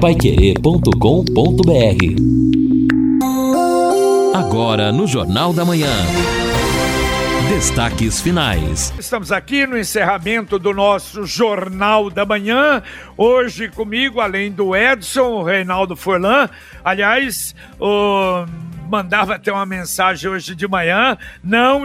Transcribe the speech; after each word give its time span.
paiquerê.com.br 0.00 0.94
Agora 4.32 4.92
no 4.92 5.08
Jornal 5.08 5.52
da 5.52 5.64
Manhã. 5.64 5.90
Destaques 7.48 8.20
finais. 8.20 8.94
Estamos 8.96 9.32
aqui 9.32 9.66
no 9.66 9.76
encerramento 9.76 10.56
do 10.56 10.72
nosso 10.72 11.26
Jornal 11.26 12.10
da 12.10 12.24
Manhã. 12.24 12.80
Hoje 13.16 13.68
comigo, 13.68 14.20
além 14.20 14.52
do 14.52 14.76
Edson, 14.76 15.32
o 15.32 15.42
Reinaldo 15.42 15.96
Forlan. 15.96 16.48
Aliás, 16.84 17.56
o... 17.80 18.46
mandava 18.88 19.34
até 19.34 19.52
uma 19.52 19.66
mensagem 19.66 20.30
hoje 20.30 20.54
de 20.54 20.68
manhã. 20.68 21.18
Não 21.42 21.84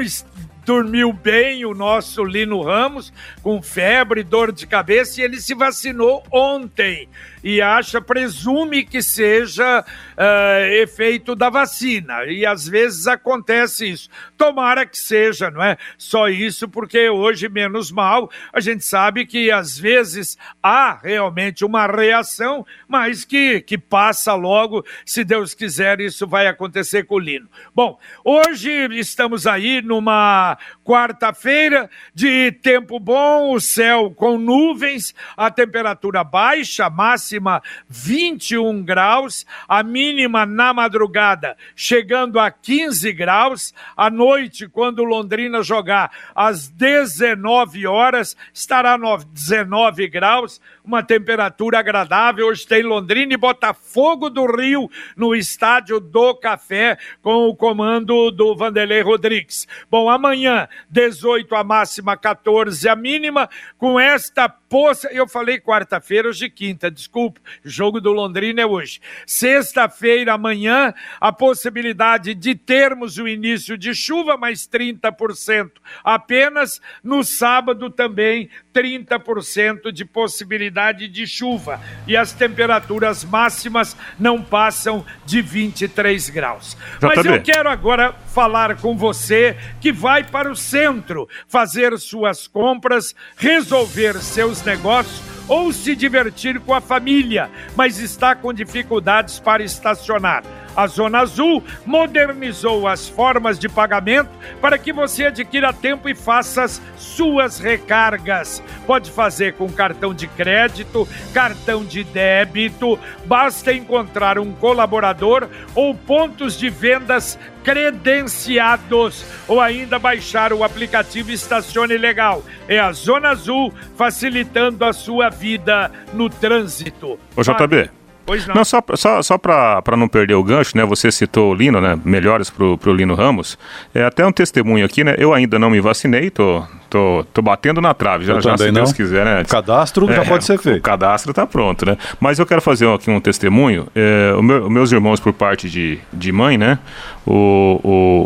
dormiu 0.63 1.11
bem 1.11 1.65
o 1.65 1.73
nosso 1.73 2.23
Lino 2.23 2.61
Ramos, 2.61 3.11
com 3.41 3.61
febre, 3.61 4.23
dor 4.23 4.51
de 4.51 4.65
cabeça, 4.65 5.19
e 5.19 5.23
ele 5.23 5.41
se 5.41 5.53
vacinou 5.53 6.23
ontem 6.31 7.09
e 7.43 7.61
acha, 7.61 7.99
presume 7.99 8.85
que 8.85 9.01
seja 9.03 9.81
uh, 9.81 10.65
efeito 10.75 11.35
da 11.35 11.49
vacina. 11.49 12.23
E 12.25 12.45
às 12.45 12.67
vezes 12.67 13.05
acontece 13.05 13.91
isso. 13.91 14.09
Tomara 14.37 14.85
que 14.85 14.97
seja, 14.97 15.51
não 15.51 15.61
é? 15.61 15.77
Só 15.97 16.29
isso, 16.29 16.69
porque 16.69 17.09
hoje, 17.09 17.49
menos 17.49 17.91
mal, 17.91 18.31
a 18.53 18.61
gente 18.61 18.85
sabe 18.85 19.25
que 19.25 19.51
às 19.51 19.77
vezes 19.77 20.37
há 20.61 20.97
realmente 21.03 21.65
uma 21.65 21.85
reação, 21.85 22.65
mas 22.87 23.25
que, 23.25 23.59
que 23.61 23.77
passa 23.77 24.33
logo. 24.33 24.85
Se 25.05 25.25
Deus 25.25 25.53
quiser, 25.53 25.99
isso 25.99 26.25
vai 26.25 26.47
acontecer 26.47 27.03
com 27.03 27.15
o 27.15 27.19
Lino. 27.19 27.49
Bom, 27.75 27.99
hoje 28.23 28.71
estamos 28.97 29.45
aí 29.45 29.81
numa 29.81 30.57
quarta-feira 30.83 31.89
de 32.13 32.53
tempo 32.53 32.99
bom, 32.99 33.53
o 33.53 33.59
céu 33.59 34.11
com 34.15 34.37
nuvens, 34.37 35.13
a 35.35 35.51
temperatura 35.51 36.23
baixa, 36.23 36.89
máxima 36.89 37.32
máxima 37.33 37.61
21 37.89 38.83
graus, 38.83 39.45
a 39.67 39.83
mínima 39.83 40.45
na 40.45 40.73
madrugada 40.73 41.55
chegando 41.75 42.39
a 42.39 42.51
15 42.51 43.11
graus, 43.13 43.73
à 43.95 44.09
noite, 44.09 44.67
quando 44.67 45.03
Londrina 45.03 45.61
jogar 45.63 46.11
às 46.35 46.67
19 46.67 47.87
horas, 47.87 48.35
estará 48.53 48.97
19 49.25 50.07
graus, 50.07 50.61
uma 50.83 51.01
temperatura 51.01 51.79
agradável. 51.79 52.47
Hoje 52.47 52.67
tem 52.67 52.83
Londrina 52.83 53.33
e 53.33 53.37
Botafogo 53.37 54.29
do 54.29 54.45
Rio 54.45 54.89
no 55.15 55.33
estádio 55.35 55.99
do 55.99 56.35
Café 56.35 56.97
com 57.21 57.47
o 57.47 57.55
comando 57.55 58.31
do 58.31 58.55
Vanderlei 58.55 59.01
Rodrigues. 59.01 59.67
Bom, 59.89 60.09
amanhã 60.09 60.67
18 60.89 61.55
a 61.55 61.63
máxima, 61.63 62.17
14 62.17 62.87
a 62.89 62.95
mínima, 62.95 63.49
com 63.77 63.99
esta 63.99 64.49
poça, 64.49 65.07
eu 65.11 65.27
falei 65.27 65.59
quarta-feira, 65.59 66.29
hoje 66.29 66.49
quinta, 66.49 66.89
desculpa, 66.89 67.39
jogo 67.63 68.01
do 68.01 68.11
Londrina 68.11 68.61
é 68.61 68.65
hoje. 68.65 68.99
Sexta-feira, 69.25 70.33
amanhã, 70.33 70.93
a 71.21 71.31
possibilidade 71.31 72.33
de 72.33 72.55
termos 72.55 73.19
o 73.19 73.27
início 73.27 73.77
de 73.77 73.93
chuva, 73.93 74.35
mais 74.35 74.67
30% 74.67 75.73
apenas. 76.03 76.81
No 77.03 77.23
sábado 77.23 77.89
também, 77.89 78.49
30% 78.73 79.91
de 79.91 80.03
possibilidade 80.03 81.07
de 81.07 81.27
chuva. 81.27 81.79
E 82.07 82.17
as 82.17 82.33
temperaturas 82.33 83.23
máximas 83.23 83.95
não 84.19 84.41
passam 84.41 85.05
de 85.25 85.41
23 85.41 86.29
graus. 86.29 86.75
Mas 87.01 87.23
eu 87.23 87.41
quero 87.41 87.69
agora 87.69 88.13
falar 88.33 88.77
com 88.77 88.97
você 88.97 89.55
que 89.79 89.91
vai 89.91 90.23
para 90.23 90.51
o 90.51 90.55
centro 90.55 91.29
fazer 91.47 91.97
suas 91.99 92.47
compras, 92.47 93.15
resolver 93.37 94.15
seus 94.15 94.63
negócios 94.63 95.21
ou 95.47 95.71
se 95.71 95.95
divertir 95.95 96.59
com 96.59 96.73
a 96.73 96.81
família, 96.81 97.49
mas 97.75 97.99
está 97.99 98.35
com 98.35 98.53
dificuldades 98.53 99.39
para 99.39 99.63
estacionar. 99.63 100.43
A 100.75 100.87
Zona 100.87 101.19
Azul 101.19 101.63
modernizou 101.85 102.87
as 102.87 103.07
formas 103.07 103.59
de 103.59 103.69
pagamento 103.69 104.29
para 104.59 104.77
que 104.77 104.91
você 104.91 105.25
adquira 105.25 105.71
tempo 105.71 106.09
e 106.09 106.15
faça 106.15 106.63
as 106.63 106.81
suas 106.97 107.59
recargas. 107.59 108.61
Pode 108.87 109.11
fazer 109.11 109.53
com 109.53 109.71
cartão 109.71 110.13
de 110.13 110.27
crédito, 110.27 111.07
cartão 111.31 111.85
de 111.85 112.03
débito, 112.03 112.97
basta 113.25 113.71
encontrar 113.71 114.39
um 114.39 114.51
colaborador 114.51 115.47
ou 115.75 115.93
pontos 115.93 116.57
de 116.57 116.69
vendas 116.69 117.37
credenciados 117.63 119.25
ou 119.47 119.61
ainda 119.61 119.97
baixar 119.97 120.53
o 120.53 120.63
aplicativo 120.63 121.31
Estacione 121.31 121.97
Legal. 121.97 122.43
É 122.67 122.79
a 122.79 122.91
Zona 122.91 123.29
Azul 123.29 123.73
facilitando 123.95 124.83
a 124.85 124.93
sua 124.93 125.29
vida 125.29 125.91
no 126.13 126.29
trânsito. 126.29 127.17
Ô 127.35 127.41
JB. 127.41 127.89
Pois 128.25 128.47
não. 128.47 128.55
Não, 128.55 128.63
só, 128.63 128.81
só, 128.95 129.21
só 129.21 129.37
para 129.37 129.97
não 129.97 130.07
perder 130.07 130.35
o 130.35 130.43
gancho, 130.43 130.77
né? 130.77 130.85
Você 130.85 131.11
citou 131.11 131.51
o 131.51 131.53
Lino, 131.53 131.81
né? 131.81 131.99
Melhores 132.05 132.49
pro, 132.49 132.77
pro 132.77 132.93
Lino 132.93 133.15
Ramos. 133.15 133.57
É 133.93 134.03
até 134.03 134.25
um 134.25 134.31
testemunho 134.31 134.85
aqui, 134.85 135.03
né? 135.03 135.15
Eu 135.17 135.33
ainda 135.33 135.59
não 135.59 135.69
me 135.69 135.81
vacinei, 135.81 136.29
tô, 136.29 136.63
tô, 136.89 137.25
tô 137.33 137.41
batendo 137.41 137.81
na 137.81 137.93
trave, 137.93 138.23
já, 138.23 138.39
já 138.39 138.57
se 138.57 138.65
não. 138.67 138.73
Deus 138.73 138.93
quiser, 138.93 139.25
né? 139.25 139.41
O 139.41 139.47
cadastro 139.47 140.09
é, 140.09 140.15
já 140.15 140.25
pode 140.25 140.45
ser 140.45 140.57
feito. 140.57 140.79
O 140.79 140.81
cadastro 140.81 141.33
tá 141.33 141.45
pronto, 141.45 141.85
né? 141.85 141.97
Mas 142.19 142.39
eu 142.39 142.45
quero 142.45 142.61
fazer 142.61 142.87
aqui 142.87 143.09
um 143.11 143.19
testemunho. 143.19 143.87
É, 143.93 144.33
o 144.37 144.41
meu, 144.41 144.69
meus 144.69 144.91
irmãos, 144.91 145.19
por 145.19 145.33
parte 145.33 145.69
de, 145.69 145.99
de 146.13 146.31
mãe, 146.31 146.57
né? 146.57 146.79
O, 147.25 147.79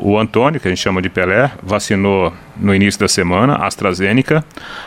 o, 0.03 0.11
o 0.11 0.19
Antônio, 0.19 0.59
que 0.59 0.67
a 0.67 0.71
gente 0.71 0.81
chama 0.81 1.01
de 1.01 1.09
Pelé, 1.09 1.51
vacinou 1.61 2.33
no 2.55 2.73
início 2.73 2.99
da 2.99 3.07
semana, 3.07 3.55
AstraZeneca. 3.55 4.43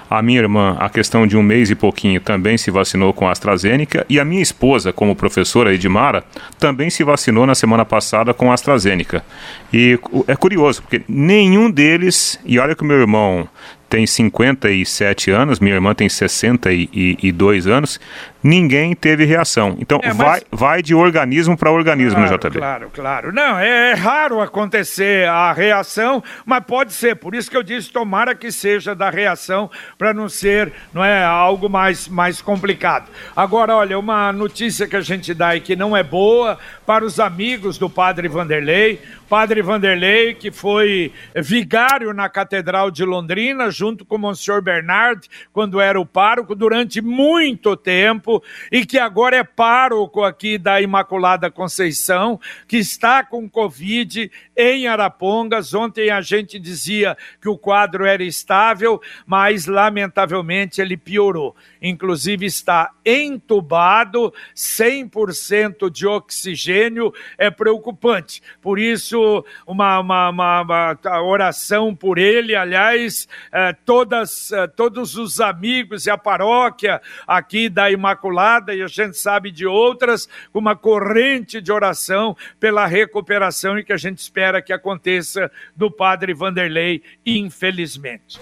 A 0.08 0.20
minha 0.20 0.40
irmã, 0.40 0.76
a 0.80 0.88
questão 0.88 1.26
de 1.26 1.36
um 1.36 1.42
mês 1.42 1.70
e 1.70 1.74
pouquinho, 1.74 2.20
também 2.20 2.58
se 2.58 2.70
vacinou 2.70 3.12
com 3.12 3.28
AstraZeneca. 3.28 4.04
E 4.08 4.18
a 4.18 4.24
minha 4.24 4.42
esposa, 4.42 4.92
como 4.92 5.14
professora 5.14 5.72
Edmara, 5.72 6.24
também 6.58 6.90
se 6.90 7.04
vacinou 7.04 7.46
na 7.46 7.54
semana 7.54 7.84
passada 7.84 8.34
com 8.34 8.52
AstraZeneca. 8.52 9.24
E 9.72 9.98
é 10.26 10.34
curioso, 10.34 10.82
porque 10.82 11.02
nenhum 11.08 11.70
deles, 11.70 12.38
e 12.44 12.58
olha 12.58 12.74
que 12.74 12.82
o 12.82 12.86
meu 12.86 12.98
irmão 12.98 13.48
tem 13.90 14.06
57 14.06 15.32
anos, 15.32 15.58
minha 15.58 15.74
irmã 15.74 15.92
tem 15.92 16.08
62 16.08 17.66
anos, 17.66 17.98
ninguém 18.40 18.94
teve 18.94 19.24
reação. 19.24 19.76
Então 19.80 19.98
é, 20.00 20.14
mas... 20.14 20.16
vai, 20.16 20.40
vai 20.52 20.82
de 20.82 20.94
organismo 20.94 21.56
para 21.56 21.72
organismo 21.72 22.20
claro, 22.20 22.38
JB. 22.38 22.58
Claro, 22.58 22.90
claro. 22.94 23.32
Não, 23.32 23.58
é, 23.58 23.90
é, 23.90 23.94
raro 23.94 24.40
acontecer 24.40 25.26
a 25.28 25.52
reação, 25.52 26.22
mas 26.46 26.62
pode 26.64 26.92
ser. 26.92 27.16
Por 27.16 27.34
isso 27.34 27.50
que 27.50 27.56
eu 27.56 27.64
disse, 27.64 27.90
tomara 27.90 28.32
que 28.32 28.52
seja 28.52 28.94
da 28.94 29.10
reação, 29.10 29.68
para 29.98 30.14
não 30.14 30.28
ser 30.28 30.72
não 30.94 31.04
é, 31.04 31.24
algo 31.24 31.68
mais, 31.68 32.06
mais 32.06 32.40
complicado. 32.40 33.10
Agora, 33.34 33.74
olha, 33.74 33.98
uma 33.98 34.32
notícia 34.32 34.86
que 34.86 34.96
a 34.96 35.00
gente 35.00 35.34
dá 35.34 35.56
e 35.56 35.60
que 35.60 35.74
não 35.74 35.96
é 35.96 36.04
boa 36.04 36.58
para 36.86 37.04
os 37.04 37.18
amigos 37.18 37.76
do 37.76 37.90
padre 37.90 38.28
Vanderlei. 38.28 39.00
Padre 39.28 39.62
Vanderlei, 39.62 40.34
que 40.34 40.50
foi 40.50 41.12
vigário 41.36 42.12
na 42.12 42.28
Catedral 42.28 42.90
de 42.90 43.04
Londrina, 43.04 43.70
junto 43.80 44.04
com 44.04 44.16
o 44.16 44.18
Monsenhor 44.18 44.60
Bernard, 44.60 45.26
quando 45.54 45.80
era 45.80 45.98
o 45.98 46.04
pároco, 46.04 46.54
durante 46.54 47.00
muito 47.00 47.74
tempo, 47.74 48.42
e 48.70 48.84
que 48.84 48.98
agora 48.98 49.36
é 49.36 49.42
pároco 49.42 50.22
aqui 50.22 50.58
da 50.58 50.82
Imaculada 50.82 51.50
Conceição, 51.50 52.38
que 52.68 52.76
está 52.76 53.24
com 53.24 53.48
Covid 53.48 54.30
em 54.54 54.86
Arapongas. 54.86 55.72
Ontem 55.72 56.10
a 56.10 56.20
gente 56.20 56.58
dizia 56.58 57.16
que 57.40 57.48
o 57.48 57.56
quadro 57.56 58.04
era 58.04 58.22
estável, 58.22 59.00
mas 59.26 59.64
lamentavelmente 59.64 60.82
ele 60.82 60.98
piorou. 60.98 61.56
Inclusive 61.80 62.44
está 62.44 62.90
entubado, 63.02 64.34
100% 64.54 65.88
de 65.90 66.06
oxigênio, 66.06 67.14
é 67.38 67.50
preocupante. 67.50 68.42
Por 68.60 68.78
isso, 68.78 69.42
uma, 69.66 70.00
uma, 70.00 70.28
uma, 70.28 70.60
uma 70.60 71.22
oração 71.22 71.96
por 71.96 72.18
ele, 72.18 72.54
aliás, 72.54 73.26
eh, 73.50 73.69
todas, 73.72 74.52
eh, 74.52 74.66
todos 74.66 75.16
os 75.16 75.40
amigos 75.40 76.06
e 76.06 76.10
a 76.10 76.18
paróquia 76.18 77.00
aqui 77.26 77.68
da 77.68 77.90
Imaculada, 77.90 78.74
e 78.74 78.82
a 78.82 78.86
gente 78.86 79.16
sabe 79.16 79.50
de 79.50 79.66
outras, 79.66 80.28
uma 80.52 80.76
corrente 80.76 81.60
de 81.60 81.72
oração 81.72 82.36
pela 82.58 82.86
recuperação 82.86 83.78
e 83.78 83.84
que 83.84 83.92
a 83.92 83.96
gente 83.96 84.18
espera 84.18 84.62
que 84.62 84.72
aconteça 84.72 85.50
do 85.74 85.90
padre 85.90 86.34
Vanderlei, 86.34 87.02
infelizmente. 87.24 88.38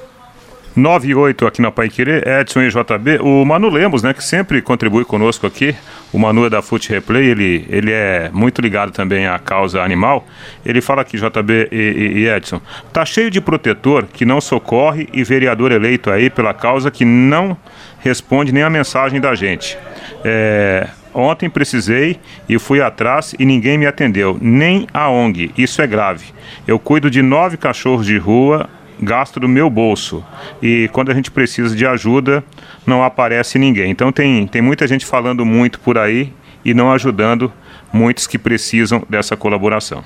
9 0.79 1.09
e 1.09 1.15
8 1.15 1.47
aqui 1.47 1.61
na 1.61 1.71
Pai 1.71 1.89
Querer, 1.89 2.27
Edson 2.27 2.63
e 2.63 2.69
JB. 2.69 3.19
O 3.21 3.45
Manu 3.45 3.69
Lemos, 3.69 4.03
né, 4.03 4.15
que 4.15 4.23
sempre 4.23 4.63
contribui 4.63 5.05
conosco 5.05 5.47
aqui. 5.47 5.75
O 6.13 6.19
Manu 6.19 6.47
é 6.47 6.51
da 6.51 6.63
Foot 6.63 6.89
Replay, 6.89 7.27
ele, 7.27 7.67
ele 7.69 7.93
é 7.93 8.31
muito 8.33 8.63
ligado 8.63 8.93
também 8.93 9.27
à 9.27 9.39
causa 9.39 9.83
animal. 9.83 10.27
Ele 10.65 10.81
fala 10.81 11.03
aqui, 11.03 11.19
JB 11.19 11.69
e, 11.71 12.21
e, 12.21 12.29
Edson, 12.29 12.61
tá 12.93 13.05
cheio 13.05 13.31
de 13.31 13.41
protetor 13.41 14.07
que 14.07 14.25
não 14.25 14.41
socorre 14.41 15.09
e 15.13 15.23
vereador 15.25 15.73
eleito 15.73 16.11
aí 16.11 16.31
pela 16.31 16.55
causa 16.55 16.91
que 16.91 17.05
não 17.05 17.57
responde 18.01 18.53
nem 18.53 18.63
a 18.63 18.71
mensagem 18.71 19.21
da 19.21 19.35
gente. 19.35 19.77
É, 20.25 20.89
ontem 21.13 21.51
precisei 21.51 22.19
e 22.49 22.59
fui 22.59 22.81
atrás 22.81 23.35
e 23.39 23.45
ninguém 23.45 23.77
me 23.77 23.87
atendeu, 23.87 24.39
nem 24.41 24.87
a 24.95 25.11
ONG. 25.11 25.51
Isso 25.59 25.83
é 25.83 25.87
grave. 25.87 26.27
Eu 26.67 26.79
cuido 26.79 27.11
de 27.11 27.21
nove 27.21 27.57
cachorros 27.57 28.07
de 28.07 28.17
rua 28.17 28.71
gasto 29.01 29.39
do 29.41 29.49
meu 29.49 29.71
bolso. 29.71 30.25
E 30.63 30.89
quando 30.93 31.11
a 31.11 31.15
gente 31.15 31.31
precisa 31.31 31.75
de 31.75 31.87
ajuda, 31.87 32.43
não 32.87 33.03
aparece 33.03 33.59
ninguém. 33.59 33.91
Então 33.91 34.11
tem, 34.13 34.47
tem 34.47 34.63
muita 34.63 34.87
gente 34.87 35.07
falando 35.07 35.45
muito 35.45 35.81
por 35.81 35.99
aí 35.99 36.33
e 36.65 36.75
não 36.75 36.93
ajudando 36.93 37.53
muitos 37.93 38.27
que 38.27 38.39
precisam 38.39 39.03
dessa 39.09 39.37
colaboração. 39.37 40.03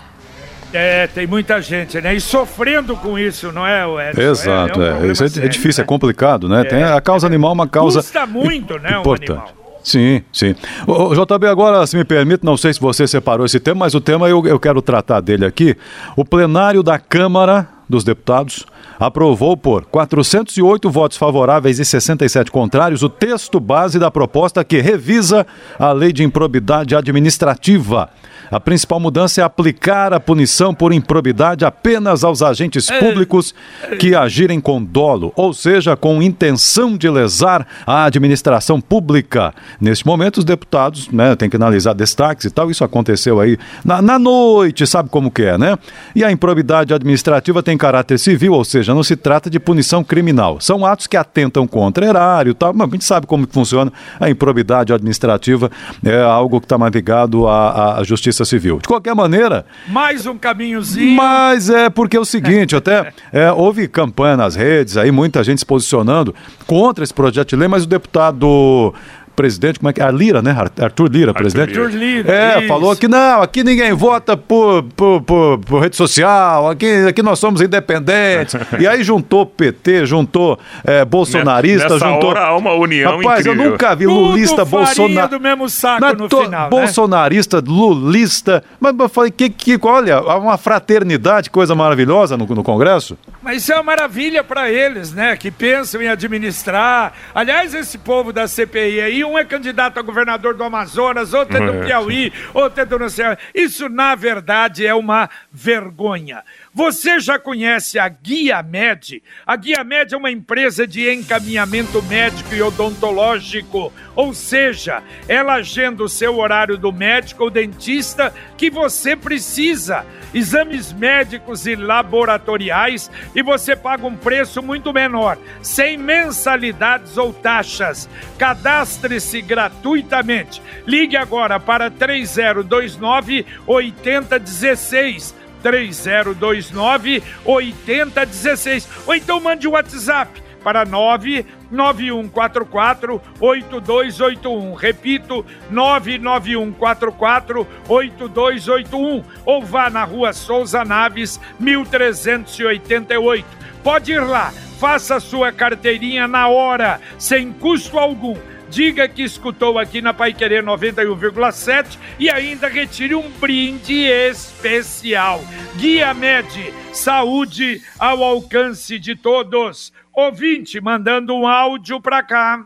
É, 0.72 1.06
tem 1.06 1.26
muita 1.26 1.60
gente, 1.60 2.00
né? 2.00 2.14
E 2.14 2.20
sofrendo 2.20 2.96
com 2.96 3.18
isso, 3.18 3.52
não 3.52 3.66
é, 3.66 3.84
Edson? 4.08 4.22
Exato, 4.22 4.82
é, 4.82 4.88
é, 4.88 4.94
um 4.94 5.04
é. 5.04 5.12
isso 5.12 5.24
é, 5.24 5.28
sério, 5.28 5.46
é, 5.46 5.48
difícil, 5.48 5.82
né? 5.82 5.84
é 5.84 5.86
complicado, 5.86 6.48
né? 6.48 6.64
Tem 6.64 6.82
a 6.82 7.00
causa 7.00 7.26
animal 7.26 7.50
é 7.50 7.54
uma 7.54 7.68
causa. 7.68 8.00
Custa 8.00 8.26
muito, 8.26 8.78
né? 8.78 8.98
Importante. 8.98 9.32
Um 9.32 9.34
animal. 9.34 9.62
Sim, 9.82 10.22
sim. 10.32 10.54
O, 10.86 11.14
JB, 11.14 11.46
agora, 11.46 11.86
se 11.86 11.96
me 11.96 12.04
permite, 12.04 12.44
não 12.44 12.56
sei 12.56 12.72
se 12.72 12.80
você 12.80 13.06
separou 13.06 13.44
esse 13.44 13.58
tema, 13.58 13.80
mas 13.80 13.94
o 13.94 14.00
tema 14.00 14.28
eu, 14.28 14.46
eu 14.46 14.58
quero 14.58 14.80
tratar 14.80 15.20
dele 15.20 15.44
aqui. 15.44 15.76
O 16.16 16.24
plenário 16.24 16.82
da 16.82 16.98
Câmara 16.98 17.68
dos 17.92 18.02
Deputados 18.02 18.66
aprovou 18.98 19.56
por 19.56 19.84
408 19.84 20.90
votos 20.90 21.16
favoráveis 21.16 21.78
e 21.78 21.84
67 21.84 22.50
contrários 22.50 23.02
o 23.02 23.08
texto 23.08 23.60
base 23.60 23.98
da 23.98 24.10
proposta 24.10 24.64
que 24.64 24.80
revisa 24.80 25.46
a 25.78 25.92
lei 25.92 26.12
de 26.12 26.24
improbidade 26.24 26.96
administrativa 26.96 28.10
a 28.52 28.60
principal 28.60 29.00
mudança 29.00 29.40
é 29.40 29.44
aplicar 29.44 30.12
a 30.12 30.20
punição 30.20 30.74
por 30.74 30.92
improbidade 30.92 31.64
apenas 31.64 32.22
aos 32.22 32.42
agentes 32.42 32.90
é. 32.90 33.00
públicos 33.00 33.54
que 33.98 34.14
agirem 34.14 34.60
com 34.60 34.84
dolo, 34.84 35.32
ou 35.34 35.54
seja, 35.54 35.96
com 35.96 36.22
intenção 36.22 36.94
de 36.94 37.08
lesar 37.08 37.66
a 37.86 38.04
administração 38.04 38.78
pública. 38.78 39.54
Neste 39.80 40.06
momento, 40.06 40.36
os 40.36 40.44
deputados 40.44 41.08
né, 41.08 41.34
têm 41.34 41.48
que 41.48 41.56
analisar 41.56 41.94
destaques 41.94 42.44
e 42.44 42.50
tal. 42.50 42.70
Isso 42.70 42.84
aconteceu 42.84 43.40
aí 43.40 43.56
na, 43.82 44.02
na 44.02 44.18
noite, 44.18 44.86
sabe 44.86 45.08
como 45.08 45.30
que 45.30 45.44
é, 45.44 45.56
né? 45.56 45.78
E 46.14 46.22
a 46.22 46.30
improbidade 46.30 46.92
administrativa 46.92 47.62
tem 47.62 47.78
caráter 47.78 48.18
civil, 48.18 48.52
ou 48.52 48.64
seja, 48.64 48.94
não 48.94 49.02
se 49.02 49.16
trata 49.16 49.48
de 49.48 49.58
punição 49.58 50.04
criminal. 50.04 50.60
São 50.60 50.84
atos 50.84 51.06
que 51.06 51.16
atentam 51.16 51.66
contra 51.66 52.04
erário 52.04 52.50
e 52.50 52.54
tal, 52.54 52.74
mas 52.74 52.86
a 52.86 52.90
gente 52.90 53.04
sabe 53.06 53.26
como 53.26 53.48
funciona 53.50 53.90
a 54.20 54.28
improbidade 54.28 54.92
administrativa, 54.92 55.70
é 56.04 56.20
algo 56.20 56.60
que 56.60 56.66
está 56.66 56.76
mais 56.76 56.92
ligado 56.92 57.48
à, 57.48 57.96
à 57.98 58.04
justiça 58.04 58.41
Civil. 58.44 58.78
De 58.78 58.88
qualquer 58.88 59.14
maneira. 59.14 59.64
Mais 59.88 60.26
um 60.26 60.36
caminhozinho. 60.36 61.16
Mas 61.16 61.70
é 61.70 61.88
porque 61.90 62.16
é 62.16 62.20
o 62.20 62.24
seguinte, 62.24 62.74
até 62.76 63.12
é, 63.32 63.50
houve 63.52 63.88
campanha 63.88 64.36
nas 64.36 64.54
redes, 64.54 64.96
aí 64.96 65.10
muita 65.10 65.42
gente 65.42 65.58
se 65.58 65.66
posicionando 65.66 66.34
contra 66.66 67.04
esse 67.04 67.14
projeto 67.14 67.50
de 67.50 67.56
lei, 67.56 67.68
mas 67.68 67.84
o 67.84 67.86
deputado 67.86 68.94
presidente, 69.34 69.78
como 69.78 69.90
é 69.90 69.92
que 69.92 70.02
é? 70.02 70.10
Lira, 70.10 70.42
né? 70.42 70.56
Arthur 70.80 71.10
Lira, 71.10 71.30
Arthur 71.30 71.42
presidente. 71.42 71.78
Arthur 71.78 71.96
Lira. 71.96 72.32
É, 72.32 72.58
isso. 72.58 72.68
falou 72.68 72.94
que 72.96 73.08
não, 73.08 73.42
aqui 73.42 73.64
ninguém 73.64 73.92
vota 73.92 74.36
por, 74.36 74.82
por, 74.96 75.22
por, 75.22 75.58
por, 75.58 75.82
rede 75.82 75.96
social, 75.96 76.70
aqui, 76.70 77.06
aqui 77.08 77.22
nós 77.22 77.38
somos 77.38 77.60
independentes. 77.60 78.54
e 78.78 78.86
aí 78.86 79.02
juntou 79.02 79.46
PT, 79.46 80.06
juntou 80.06 80.58
é, 80.84 81.04
bolsonarista, 81.04 81.88
Nessa 81.88 82.08
juntou. 82.08 82.30
Hora 82.30 82.46
há 82.46 82.56
uma 82.56 82.74
união 82.74 83.18
Rapaz, 83.18 83.40
incrível. 83.40 83.64
eu 83.64 83.70
nunca 83.72 83.94
vi 83.94 84.06
lulista, 84.06 84.64
bolsonarista. 84.64 85.28
do 85.28 85.40
mesmo 85.40 85.68
saco 85.68 86.16
no 86.16 86.28
to... 86.28 86.42
final, 86.44 86.62
né? 86.62 86.70
Bolsonarista, 86.70 87.56
né? 87.60 87.66
lulista. 87.66 88.62
Mas 88.78 88.94
eu 88.98 89.08
falei, 89.08 89.30
que, 89.30 89.48
que, 89.48 89.78
olha, 89.82 90.20
uma 90.20 90.58
fraternidade, 90.58 91.50
coisa 91.50 91.74
maravilhosa 91.74 92.36
no, 92.36 92.46
no 92.46 92.62
Congresso. 92.62 93.18
Mas 93.42 93.62
isso 93.62 93.72
é 93.72 93.76
uma 93.76 93.82
maravilha 93.82 94.44
para 94.44 94.70
eles, 94.70 95.12
né? 95.12 95.36
Que 95.36 95.50
pensam 95.50 96.00
em 96.00 96.08
administrar. 96.08 97.12
Aliás, 97.34 97.74
esse 97.74 97.98
povo 97.98 98.32
da 98.32 98.46
CPI 98.46 99.00
aí, 99.00 99.21
um 99.24 99.38
é 99.38 99.44
candidato 99.44 99.98
a 99.98 100.02
governador 100.02 100.54
do 100.54 100.64
Amazonas, 100.64 101.34
outro 101.34 101.56
é 101.56 101.60
do 101.60 101.72
é. 101.78 101.84
Piauí, 101.84 102.32
outro 102.54 102.82
é 102.82 102.84
do 102.84 103.10
Céu. 103.10 103.36
Isso, 103.54 103.88
na 103.88 104.14
verdade, 104.14 104.86
é 104.86 104.94
uma 104.94 105.28
vergonha. 105.50 106.44
Você 106.74 107.20
já 107.20 107.38
conhece 107.38 107.98
a 107.98 108.08
Guia 108.08 108.62
Med? 108.62 109.22
A 109.46 109.56
Guia 109.56 109.84
Med 109.84 110.14
é 110.14 110.16
uma 110.16 110.30
empresa 110.30 110.86
de 110.86 111.12
encaminhamento 111.12 112.02
médico 112.04 112.54
e 112.54 112.62
odontológico, 112.62 113.92
ou 114.16 114.32
seja, 114.32 115.02
ela 115.28 115.56
agenda 115.56 116.02
o 116.02 116.08
seu 116.08 116.38
horário 116.38 116.78
do 116.78 116.90
médico 116.90 117.44
ou 117.44 117.50
dentista 117.50 118.32
que 118.56 118.70
você 118.70 119.14
precisa, 119.14 120.06
exames 120.32 120.94
médicos 120.94 121.66
e 121.66 121.76
laboratoriais 121.76 123.10
e 123.34 123.42
você 123.42 123.76
paga 123.76 124.06
um 124.06 124.16
preço 124.16 124.62
muito 124.62 124.94
menor, 124.94 125.36
sem 125.60 125.98
mensalidades 125.98 127.18
ou 127.18 127.34
taxas. 127.34 128.08
Cadastre-se 128.38 129.42
gratuitamente. 129.42 130.62
Ligue 130.86 131.18
agora 131.18 131.60
para 131.60 131.90
3029 131.90 133.44
8016 133.66 135.41
3029 135.62 137.22
8016. 137.44 138.88
Ou 139.06 139.14
então 139.14 139.38
mande 139.40 139.66
o 139.66 139.70
um 139.70 139.74
WhatsApp 139.74 140.42
para 140.62 140.84
99144 140.84 143.20
8281. 143.40 144.74
Repito, 144.74 145.44
99144 145.70 147.66
8281. 147.88 149.24
Ou 149.44 149.60
vá 149.62 149.90
na 149.90 150.04
rua 150.04 150.32
Souza 150.32 150.84
Naves, 150.84 151.40
1388. 151.58 153.44
Pode 153.82 154.12
ir 154.12 154.20
lá, 154.20 154.52
faça 154.78 155.18
sua 155.18 155.50
carteirinha 155.50 156.28
na 156.28 156.46
hora, 156.48 157.00
sem 157.18 157.52
custo 157.52 157.98
algum 157.98 158.36
diga 158.72 159.06
que 159.06 159.22
escutou 159.22 159.78
aqui 159.78 160.00
na 160.00 160.14
Pai 160.14 160.32
Querer 160.32 160.64
91,7 160.64 161.98
e 162.18 162.30
ainda 162.30 162.68
retire 162.68 163.14
um 163.14 163.30
brinde 163.32 164.06
especial. 164.06 165.44
Guia 165.76 166.14
Med, 166.14 166.72
saúde 166.90 167.82
ao 167.98 168.24
alcance 168.24 168.98
de 168.98 169.14
todos. 169.14 169.92
Ouvinte 170.10 170.80
mandando 170.80 171.34
um 171.34 171.46
áudio 171.46 172.00
para 172.00 172.22
cá. 172.22 172.64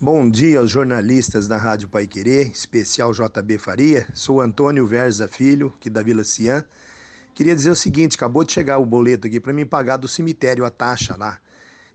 Bom 0.00 0.30
dia 0.30 0.60
aos 0.60 0.70
jornalistas 0.70 1.48
da 1.48 1.56
Rádio 1.56 1.88
Pai 1.88 2.06
Querer, 2.06 2.46
especial 2.46 3.12
JB 3.12 3.58
Faria. 3.58 4.06
Sou 4.14 4.40
Antônio 4.40 4.86
Verza 4.86 5.26
Filho, 5.26 5.74
aqui 5.76 5.90
da 5.90 6.00
Vila 6.00 6.22
Cian. 6.22 6.64
Queria 7.34 7.56
dizer 7.56 7.70
o 7.70 7.76
seguinte: 7.76 8.14
acabou 8.14 8.44
de 8.44 8.52
chegar 8.52 8.78
o 8.78 8.86
boleto 8.86 9.26
aqui 9.26 9.40
para 9.40 9.52
mim 9.52 9.66
pagar 9.66 9.96
do 9.96 10.06
cemitério 10.06 10.64
a 10.64 10.70
taxa 10.70 11.16
lá. 11.16 11.40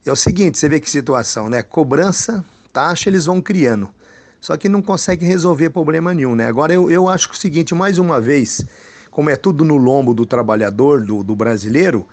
É 0.05 0.11
o 0.11 0.15
seguinte, 0.15 0.57
você 0.57 0.67
vê 0.67 0.77
que 0.81 0.89
situação, 0.89 1.47
né? 1.47 1.63
Cobrança 1.63 2.43
taxa 2.71 3.09
eles 3.09 3.25
vão 3.25 3.41
criando. 3.41 3.89
Só 4.39 4.57
que 4.57 4.68
não 4.68 4.81
consegue 4.81 5.25
resolver 5.25 5.69
problema 5.69 6.13
nenhum, 6.13 6.35
né? 6.35 6.47
Agora 6.47 6.73
eu, 6.73 6.89
eu 6.89 7.07
acho 7.07 7.29
que 7.29 7.35
o 7.35 7.38
seguinte, 7.38 7.75
mais 7.75 8.00
uma 8.00 8.19
vez, 8.19 8.65
como 9.12 9.29
é 9.29 9.35
tudo 9.35 9.63
no 9.63 9.77
lombo 9.77 10.13
do 10.13 10.25
trabalhador, 10.25 11.06
do, 11.06 11.23
do 11.23 11.35
brasileiro, 11.35 12.07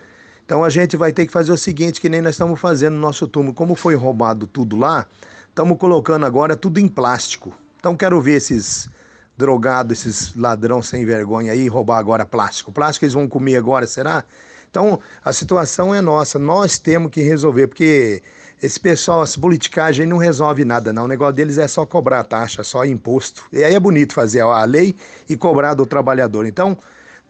então 0.45 0.65
a 0.65 0.71
gente 0.71 0.97
vai 0.97 1.13
ter 1.13 1.27
que 1.27 1.33
fazer 1.33 1.53
o 1.53 1.57
seguinte, 1.59 2.01
que 2.01 2.09
nem 2.09 2.23
nós 2.23 2.35
estamos 2.35 2.59
fazendo 2.59 2.95
no 2.95 3.01
nosso 3.01 3.27
túmulo. 3.27 3.55
Como 3.55 3.75
foi 3.75 3.95
roubado 3.95 4.47
tudo 4.47 4.77
lá, 4.77 5.07
estamos 5.49 5.77
colocando 5.79 6.25
agora 6.25 6.57
tudo 6.57 6.79
em 6.79 6.89
plástico. 6.89 7.55
Então 7.79 7.97
quero 7.97 8.21
ver 8.21 8.37
esses 8.37 8.89
drogados, 9.37 9.99
esses 9.99 10.35
ladrão 10.35 10.83
sem 10.83 11.05
vergonha 11.05 11.53
aí 11.53 11.69
roubar 11.69 11.99
agora 11.99 12.27
plástico. 12.27 12.73
Plástico 12.73 13.05
eles 13.05 13.15
vão 13.15 13.29
comer 13.29 13.57
agora, 13.57 13.87
será? 13.87 14.25
Então 14.71 15.01
a 15.25 15.33
situação 15.33 15.95
é 15.95 16.01
nossa, 16.01 16.39
nós 16.39 16.79
temos 16.79 17.11
que 17.11 17.23
resolver, 17.23 17.69
porque 17.69 18.23
esse 18.63 18.79
pessoal, 18.79 19.23
essa 19.23 19.41
politicagem 19.41 20.07
não 20.07 20.19
resolve 20.19 20.65
nada, 20.65 20.93
não. 20.93 21.05
O 21.05 21.09
negócio 21.09 21.35
deles 21.35 21.59
é 21.59 21.69
só 21.69 21.87
cobrar 21.87 22.25
taxa, 22.25 22.65
só 22.65 22.85
imposto. 22.85 23.45
E 23.53 23.63
aí 23.63 23.75
é 23.75 23.81
bonito 23.81 24.13
fazer 24.13 24.41
a 24.41 24.65
lei 24.65 24.97
e 25.29 25.37
cobrar 25.37 25.75
do 25.75 25.87
trabalhador. 25.87 26.45
Então, 26.45 26.77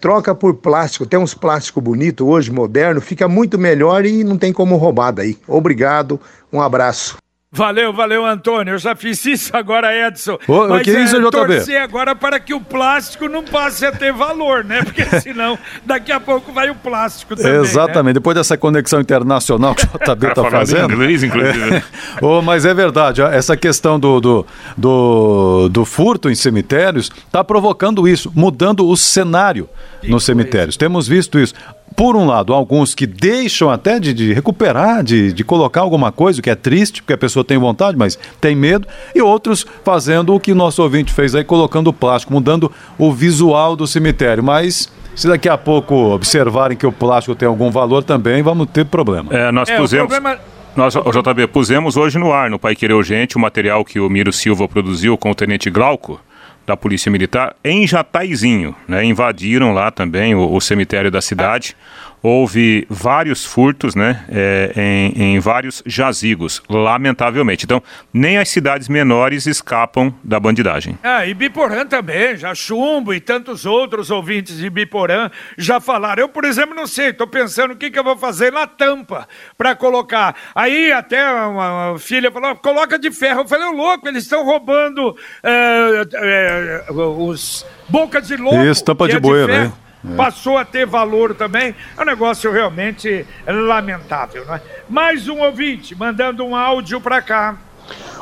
troca 0.00 0.34
por 0.34 0.54
plástico. 0.54 1.06
Tem 1.06 1.18
uns 1.18 1.34
plásticos 1.34 1.82
bonitos 1.82 2.26
hoje, 2.26 2.50
moderno, 2.50 3.00
fica 3.00 3.28
muito 3.28 3.58
melhor 3.58 4.06
e 4.06 4.24
não 4.24 4.38
tem 4.38 4.52
como 4.52 4.76
roubar 4.76 5.12
daí. 5.12 5.36
Obrigado, 5.46 6.18
um 6.52 6.62
abraço. 6.62 7.16
Valeu, 7.50 7.94
valeu, 7.94 8.26
Antônio. 8.26 8.74
Eu 8.74 8.78
já 8.78 8.94
fiz 8.94 9.24
isso 9.24 9.56
agora, 9.56 9.90
Edson. 10.06 10.38
Ô, 10.46 10.68
Mas 10.68 10.82
que 10.82 10.90
é, 10.90 11.02
isso, 11.02 11.16
JB? 11.16 11.30
torcer 11.30 11.80
agora 11.80 12.14
para 12.14 12.38
que 12.38 12.52
o 12.52 12.60
plástico 12.60 13.26
não 13.26 13.42
passe 13.42 13.86
a 13.86 13.92
ter 13.92 14.12
valor, 14.12 14.62
né? 14.62 14.82
Porque 14.82 15.02
senão 15.20 15.58
daqui 15.82 16.12
a 16.12 16.20
pouco 16.20 16.52
vai 16.52 16.68
o 16.68 16.74
plástico 16.74 17.34
também. 17.34 17.52
Né? 17.52 17.60
Exatamente. 17.60 18.04
Né? 18.04 18.12
Depois 18.14 18.36
dessa 18.36 18.58
conexão 18.58 19.00
internacional 19.00 19.74
que 19.74 19.82
o 19.82 20.14
JB 20.14 20.26
está 20.26 20.44
fazendo. 20.50 20.92
Inglês, 20.92 21.22
inclusive. 21.22 21.82
É. 22.18 22.24
oh, 22.24 22.42
mas 22.42 22.64
é 22.64 22.74
verdade. 22.74 23.22
Essa 23.22 23.56
questão 23.56 23.98
do, 23.98 24.20
do, 24.20 24.46
do, 24.76 25.68
do 25.68 25.84
furto 25.84 26.28
em 26.28 26.34
cemitérios 26.34 27.10
está 27.26 27.42
provocando 27.42 28.06
isso, 28.06 28.32
mudando 28.34 28.86
o 28.86 28.96
cenário 28.96 29.68
que 30.00 30.10
nos 30.10 30.24
cemitérios. 30.24 30.76
Temos 30.76 31.06
visto 31.06 31.38
isso 31.38 31.54
por 31.96 32.16
um 32.16 32.26
lado, 32.26 32.54
alguns 32.54 32.94
que 32.94 33.06
deixam 33.06 33.70
até 33.70 33.98
de, 33.98 34.14
de 34.14 34.32
recuperar, 34.32 35.02
de, 35.02 35.32
de, 35.32 35.44
colocar 35.44 35.80
alguma 35.80 36.12
coisa, 36.12 36.40
o 36.40 36.42
que 36.42 36.50
é 36.50 36.54
triste, 36.54 37.02
porque 37.02 37.12
a 37.12 37.18
pessoa 37.18 37.44
tem 37.44 37.58
vontade, 37.58 37.96
mas 37.96 38.18
tem 38.40 38.54
medo, 38.54 38.86
e 39.14 39.20
outros 39.20 39.66
fazendo 39.84 40.34
o 40.34 40.40
que 40.40 40.52
o 40.52 40.54
nosso 40.54 40.82
ouvinte 40.82 41.12
fez 41.12 41.34
aí, 41.34 41.44
colocando 41.44 41.92
plástico, 41.92 42.32
mudando 42.32 42.70
o 42.96 43.12
visual 43.12 43.74
do 43.74 43.86
cemitério. 43.86 44.42
Mas 44.42 44.90
se 45.14 45.26
daqui 45.26 45.48
a 45.48 45.58
pouco 45.58 45.94
observarem 45.94 46.76
que 46.76 46.86
o 46.86 46.92
plástico 46.92 47.34
tem 47.34 47.48
algum 47.48 47.70
valor 47.70 48.04
também, 48.04 48.42
vamos 48.42 48.68
ter 48.72 48.84
problema. 48.84 49.34
É, 49.34 49.50
nós 49.50 49.68
é, 49.68 49.76
pusemos. 49.76 50.08
Problema... 50.08 50.38
Nós, 50.76 50.94
o 50.94 51.10
JB, 51.10 51.48
pusemos 51.48 51.96
hoje 51.96 52.18
no 52.20 52.32
ar, 52.32 52.48
no 52.48 52.56
Pai 52.56 52.76
Querer 52.76 52.94
Urgente, 52.94 53.36
o 53.36 53.40
material 53.40 53.84
que 53.84 53.98
o 53.98 54.08
Miro 54.08 54.32
Silva 54.32 54.68
produziu 54.68 55.18
com 55.18 55.32
o 55.32 55.34
Tenente 55.34 55.68
Glauco, 55.70 56.20
da 56.68 56.76
Polícia 56.76 57.10
Militar 57.10 57.56
em 57.64 57.86
Jataizinho, 57.86 58.76
né? 58.86 59.02
Invadiram 59.02 59.72
lá 59.72 59.90
também 59.90 60.34
o, 60.34 60.52
o 60.52 60.60
cemitério 60.60 61.10
da 61.10 61.20
cidade. 61.20 61.74
Houve 62.22 62.86
vários 62.88 63.44
furtos 63.44 63.94
né, 63.94 64.24
é, 64.28 64.72
em, 64.76 65.34
em, 65.34 65.38
vários 65.38 65.82
jazigos, 65.86 66.62
lamentavelmente. 66.68 67.64
Então, 67.64 67.82
nem 68.12 68.38
as 68.38 68.48
cidades 68.48 68.88
menores 68.88 69.46
escapam 69.46 70.12
da 70.22 70.38
bandidagem. 70.38 70.98
Ah, 71.02 71.26
e 71.26 71.34
Biporã 71.34 71.86
também, 71.86 72.36
já 72.36 72.54
chumbo 72.54 73.14
e 73.14 73.20
tantos 73.20 73.64
outros 73.64 74.10
ouvintes 74.10 74.58
de 74.58 74.68
Biporã 74.68 75.30
já 75.56 75.80
falaram. 75.80 76.22
Eu, 76.22 76.28
por 76.28 76.44
exemplo, 76.44 76.74
não 76.74 76.86
sei, 76.86 77.10
estou 77.10 77.26
pensando 77.26 77.72
o 77.72 77.76
que, 77.76 77.90
que 77.90 77.98
eu 77.98 78.04
vou 78.04 78.16
fazer 78.16 78.52
na 78.52 78.66
tampa 78.66 79.28
para 79.56 79.74
colocar. 79.74 80.34
Aí 80.54 80.92
até 80.92 81.30
uma 81.30 81.96
filha 81.98 82.30
falou, 82.30 82.56
coloca 82.56 82.98
de 82.98 83.10
ferro. 83.10 83.40
Eu 83.40 83.48
falei, 83.48 83.66
ô 83.66 83.72
louco, 83.72 84.08
eles 84.08 84.24
estão 84.24 84.44
roubando 84.44 85.16
é, 85.42 86.06
é, 86.14 86.84
os 86.92 87.64
bocas 87.88 88.26
de 88.26 88.36
lobo. 88.36 88.64
Isso, 88.64 88.84
tampa 88.84 89.06
de, 89.06 89.12
é 89.12 89.14
de 89.16 89.20
bueiro, 89.20 89.52
hein? 89.52 89.72
É. 90.04 90.14
Passou 90.16 90.58
a 90.58 90.64
ter 90.64 90.86
valor 90.86 91.34
também. 91.34 91.74
É 91.96 92.02
um 92.02 92.04
negócio 92.04 92.50
realmente 92.52 93.26
lamentável, 93.46 94.44
não 94.46 94.54
é? 94.54 94.62
Mais 94.88 95.28
um 95.28 95.40
ouvinte 95.40 95.94
mandando 95.94 96.44
um 96.44 96.54
áudio 96.54 97.00
para 97.00 97.22
cá. 97.22 97.56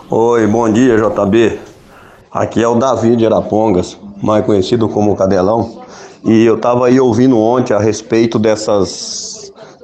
Oi, 0.09 0.47
bom 0.47 0.73
dia, 0.73 0.97
JB. 0.97 1.59
Aqui 2.31 2.63
é 2.63 2.69
o 2.69 2.75
Davi 2.75 3.17
de 3.17 3.27
Arapongas, 3.27 3.99
mais 4.23 4.45
conhecido 4.45 4.89
como 4.89 5.17
Cadelão. 5.17 5.83
E 6.25 6.45
eu 6.45 6.57
estava 6.57 6.87
aí 6.87 7.01
ouvindo 7.01 7.39
ontem 7.39 7.73
a 7.73 7.79
respeito 7.79 8.39
dessas 8.39 9.26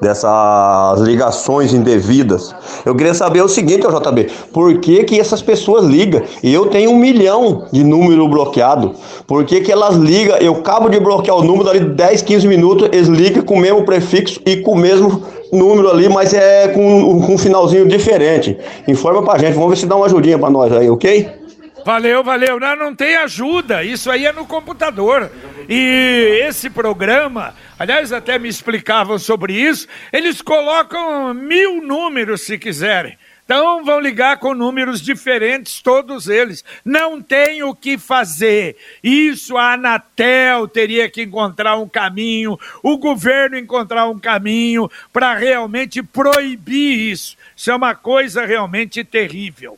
dessas 0.02 1.00
ligações 1.00 1.73
indevidas. 1.73 2.52
Eu 2.85 2.94
queria 2.97 3.14
saber 3.14 3.40
o 3.40 3.49
seguinte, 3.49 3.87
JB, 3.87 4.30
por 4.52 4.78
que 4.78 5.04
que 5.04 5.21
essas 5.21 5.40
pessoas 5.40 5.87
ligam? 5.87 6.21
E 6.42 6.52
eu 6.52 6.66
tenho 6.66 6.90
um 6.90 6.97
milhão 6.97 7.66
de 7.73 7.85
número 7.85 8.28
bloqueado. 8.28 8.92
Por 9.28 9.44
que 9.44 9.61
que 9.61 9.71
elas 9.71 9.94
ligam? 9.94 10.37
Eu 10.38 10.54
acabo 10.56 10.88
de 10.88 10.99
bloquear 10.99 11.37
o 11.37 11.44
número, 11.44 11.71
ali 11.71 11.80
10, 11.80 12.21
15 12.23 12.49
minutos, 12.49 12.88
eles 12.92 13.06
ligam 13.06 13.44
com 13.44 13.54
o 13.54 13.61
mesmo 13.61 13.85
prefixo 13.85 14.40
e 14.44 14.56
com 14.56 14.73
o 14.73 14.76
mesmo 14.76 15.23
número 15.52 15.88
ali, 15.88 16.09
mas 16.09 16.35
é 16.35 16.68
com, 16.68 17.21
com 17.21 17.35
um 17.35 17.38
finalzinho 17.38 17.87
diferente. 17.87 18.59
Informa 18.88 19.23
pra 19.23 19.38
gente, 19.38 19.54
vamos 19.54 19.71
ver 19.71 19.76
se 19.76 19.87
dá 19.87 19.94
uma 19.94 20.06
ajudinha 20.06 20.38
pra 20.38 20.50
nós 20.50 20.73
aí, 20.73 20.90
ok? 20.90 21.41
Valeu, 21.84 22.22
valeu. 22.22 22.60
Não, 22.60 22.76
não 22.76 22.94
tem 22.94 23.16
ajuda. 23.16 23.82
Isso 23.82 24.10
aí 24.10 24.26
é 24.26 24.32
no 24.32 24.46
computador. 24.46 25.30
E 25.68 26.40
esse 26.46 26.70
programa, 26.70 27.54
aliás, 27.78 28.12
até 28.12 28.38
me 28.38 28.48
explicavam 28.48 29.18
sobre 29.18 29.54
isso. 29.54 29.88
Eles 30.12 30.40
colocam 30.40 31.34
mil 31.34 31.82
números 31.82 32.42
se 32.42 32.58
quiserem. 32.58 33.18
Então 33.44 33.84
vão 33.84 34.00
ligar 34.00 34.38
com 34.38 34.54
números 34.54 35.02
diferentes, 35.02 35.82
todos 35.82 36.28
eles. 36.28 36.64
Não 36.84 37.20
tem 37.20 37.62
o 37.62 37.74
que 37.74 37.98
fazer. 37.98 38.76
Isso 39.02 39.56
a 39.56 39.74
Anatel 39.74 40.68
teria 40.68 41.10
que 41.10 41.22
encontrar 41.22 41.76
um 41.76 41.88
caminho, 41.88 42.58
o 42.82 42.96
governo 42.96 43.58
encontrar 43.58 44.08
um 44.08 44.18
caminho 44.18 44.90
para 45.12 45.34
realmente 45.34 46.02
proibir 46.02 47.10
isso. 47.10 47.36
Isso 47.54 47.70
é 47.70 47.74
uma 47.74 47.94
coisa 47.94 48.46
realmente 48.46 49.04
terrível. 49.04 49.76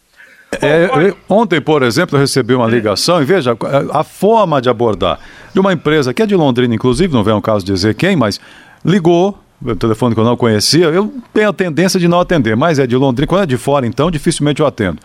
É, 0.60 1.14
ontem, 1.28 1.60
por 1.60 1.82
exemplo, 1.82 2.16
eu 2.16 2.20
recebi 2.20 2.54
uma 2.54 2.66
ligação 2.66 3.20
e 3.20 3.24
veja 3.24 3.56
a 3.92 4.04
forma 4.04 4.60
de 4.60 4.68
abordar 4.68 5.18
de 5.52 5.60
uma 5.60 5.72
empresa 5.72 6.12
que 6.12 6.22
é 6.22 6.26
de 6.26 6.34
Londrina, 6.34 6.74
inclusive, 6.74 7.12
não 7.12 7.22
vem 7.22 7.34
ao 7.34 7.42
caso 7.42 7.64
dizer 7.64 7.94
quem, 7.94 8.16
mas 8.16 8.40
ligou, 8.84 9.38
o 9.64 9.74
telefone 9.74 10.14
que 10.14 10.20
eu 10.20 10.24
não 10.24 10.36
conhecia, 10.36 10.86
eu 10.86 11.12
tenho 11.32 11.48
a 11.48 11.52
tendência 11.52 11.98
de 11.98 12.06
não 12.06 12.20
atender, 12.20 12.54
mas 12.56 12.78
é 12.78 12.86
de 12.86 12.96
Londrina, 12.96 13.26
quando 13.26 13.42
é 13.44 13.46
de 13.46 13.56
fora, 13.56 13.86
então, 13.86 14.10
dificilmente 14.10 14.60
eu 14.60 14.66
atendo. 14.66 14.98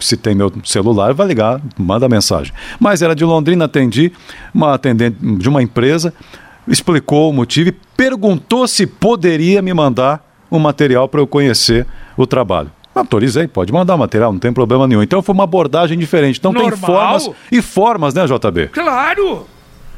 Se 0.00 0.16
tem 0.16 0.34
meu 0.34 0.52
celular, 0.64 1.12
vai 1.12 1.26
ligar, 1.26 1.60
manda 1.76 2.08
mensagem. 2.08 2.52
Mas 2.80 3.02
era 3.02 3.14
de 3.14 3.24
Londrina, 3.24 3.66
atendi, 3.66 4.12
uma 4.54 4.74
atendente 4.74 5.18
de 5.20 5.48
uma 5.48 5.62
empresa, 5.62 6.14
explicou 6.66 7.30
o 7.30 7.32
motivo 7.32 7.68
e 7.68 7.72
perguntou 7.96 8.66
se 8.66 8.86
poderia 8.86 9.60
me 9.60 9.74
mandar 9.74 10.24
um 10.50 10.58
material 10.58 11.08
para 11.08 11.20
eu 11.20 11.26
conhecer 11.26 11.86
o 12.16 12.26
trabalho. 12.26 12.70
Autorizei, 12.96 13.46
pode 13.46 13.70
mandar 13.72 13.94
material, 13.96 14.32
não 14.32 14.38
tem 14.38 14.52
problema 14.52 14.86
nenhum. 14.86 15.02
Então 15.02 15.20
foi 15.20 15.34
uma 15.34 15.44
abordagem 15.44 15.98
diferente. 15.98 16.38
Então 16.38 16.50
Normal? 16.50 16.70
tem 16.70 16.78
formas 16.80 17.30
e 17.52 17.60
formas, 17.60 18.14
né, 18.14 18.24
JB? 18.24 18.68
Claro! 18.68 19.46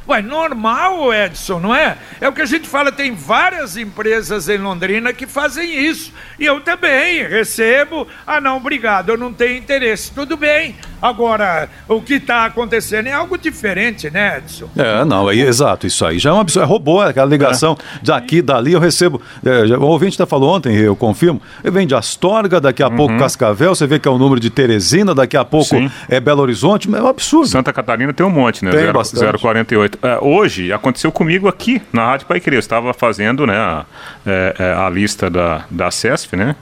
Ué, 0.08 0.22
normal, 0.22 1.12
Edson, 1.12 1.60
não 1.60 1.74
é? 1.74 1.98
É 2.18 2.26
o 2.26 2.32
que 2.32 2.40
a 2.40 2.46
gente 2.46 2.66
fala, 2.66 2.90
tem 2.90 3.14
várias 3.14 3.76
empresas 3.76 4.48
em 4.48 4.56
Londrina 4.56 5.12
que 5.12 5.26
fazem 5.26 5.86
isso. 5.86 6.14
E 6.38 6.46
eu 6.46 6.62
também 6.62 7.28
recebo. 7.28 8.08
Ah, 8.26 8.40
não, 8.40 8.56
obrigado, 8.56 9.10
eu 9.10 9.18
não 9.18 9.34
tenho 9.34 9.58
interesse. 9.58 10.10
Tudo 10.10 10.34
bem. 10.34 10.74
Agora, 11.00 11.68
o 11.86 12.00
que 12.00 12.14
está 12.14 12.44
acontecendo 12.46 13.06
é 13.06 13.12
algo 13.12 13.38
diferente, 13.38 14.10
né, 14.10 14.38
Edson? 14.38 14.68
É, 14.76 15.04
não, 15.04 15.30
é, 15.30 15.36
exato, 15.36 15.86
isso 15.86 16.04
aí 16.04 16.18
já 16.18 16.30
é 16.30 16.32
uma 16.32 16.44
é 16.48 16.64
robô, 16.64 17.02
é 17.02 17.10
aquela 17.10 17.28
ligação 17.28 17.76
é. 17.78 17.98
daqui, 18.02 18.42
dali, 18.42 18.72
eu 18.72 18.80
recebo. 18.80 19.20
É, 19.44 19.76
o 19.76 19.82
ouvinte 19.82 20.20
até 20.20 20.28
falou 20.28 20.54
ontem, 20.54 20.74
eu 20.76 20.96
confirmo, 20.96 21.40
vem 21.62 21.86
de 21.86 21.94
Astorga, 21.94 22.60
daqui 22.60 22.82
a 22.82 22.88
uhum. 22.88 22.96
pouco 22.96 23.18
Cascavel, 23.18 23.74
você 23.74 23.86
vê 23.86 23.98
que 23.98 24.08
é 24.08 24.10
o 24.10 24.18
número 24.18 24.40
de 24.40 24.50
Teresina, 24.50 25.14
daqui 25.14 25.36
a 25.36 25.44
pouco 25.44 25.76
Sim. 25.76 25.90
é 26.08 26.18
Belo 26.20 26.42
Horizonte, 26.42 26.92
é 26.92 27.02
um 27.02 27.06
absurdo. 27.06 27.48
Santa 27.48 27.72
Catarina 27.72 28.12
tem 28.12 28.26
um 28.26 28.30
monte, 28.30 28.64
né? 28.64 28.70
Tem 28.70 28.80
0, 28.80 28.92
bastante. 28.92 29.38
048. 29.38 29.98
É, 30.02 30.18
hoje 30.20 30.72
aconteceu 30.72 31.12
comigo 31.12 31.48
aqui 31.48 31.80
na 31.92 32.06
Rádio 32.06 32.26
Pai 32.26 32.40
Querer, 32.40 32.56
eu 32.56 32.60
estava 32.60 32.92
fazendo 32.92 33.46
né, 33.46 33.56
a, 33.56 33.84
é, 34.26 34.54
é, 34.58 34.72
a 34.74 34.88
lista 34.90 35.30
da, 35.30 35.64
da 35.70 35.90
CESF, 35.90 36.36
né? 36.36 36.56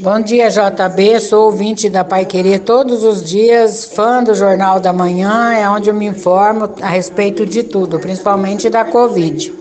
Bom 0.00 0.20
dia, 0.20 0.48
JB. 0.48 1.18
Sou 1.18 1.46
ouvinte 1.46 1.90
da 1.90 2.04
Pai 2.04 2.24
Querer 2.24 2.60
todos 2.60 3.02
os 3.02 3.24
dias, 3.24 3.84
fã 3.84 4.22
do 4.22 4.32
Jornal 4.32 4.78
da 4.78 4.92
Manhã, 4.92 5.52
é 5.52 5.68
onde 5.68 5.90
eu 5.90 5.94
me 5.94 6.06
informo 6.06 6.72
a 6.80 6.88
respeito 6.88 7.44
de 7.44 7.64
tudo, 7.64 7.98
principalmente 7.98 8.70
da 8.70 8.84
Covid. 8.84 9.52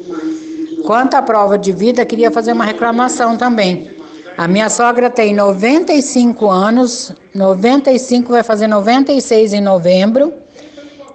Quanto 0.85 1.15
à 1.15 1.23
prova 1.23 1.57
de 1.57 1.71
vida, 1.71 2.05
queria 2.05 2.29
fazer 2.29 2.53
uma 2.53 2.65
reclamação 2.65 3.35
também. 3.35 3.96
A 4.37 4.47
minha 4.47 4.69
sogra 4.69 5.09
tem 5.09 5.33
95 5.33 6.47
anos, 6.47 7.11
95 7.33 8.31
vai 8.31 8.43
fazer 8.43 8.67
96 8.67 9.51
em 9.53 9.61
novembro. 9.61 10.31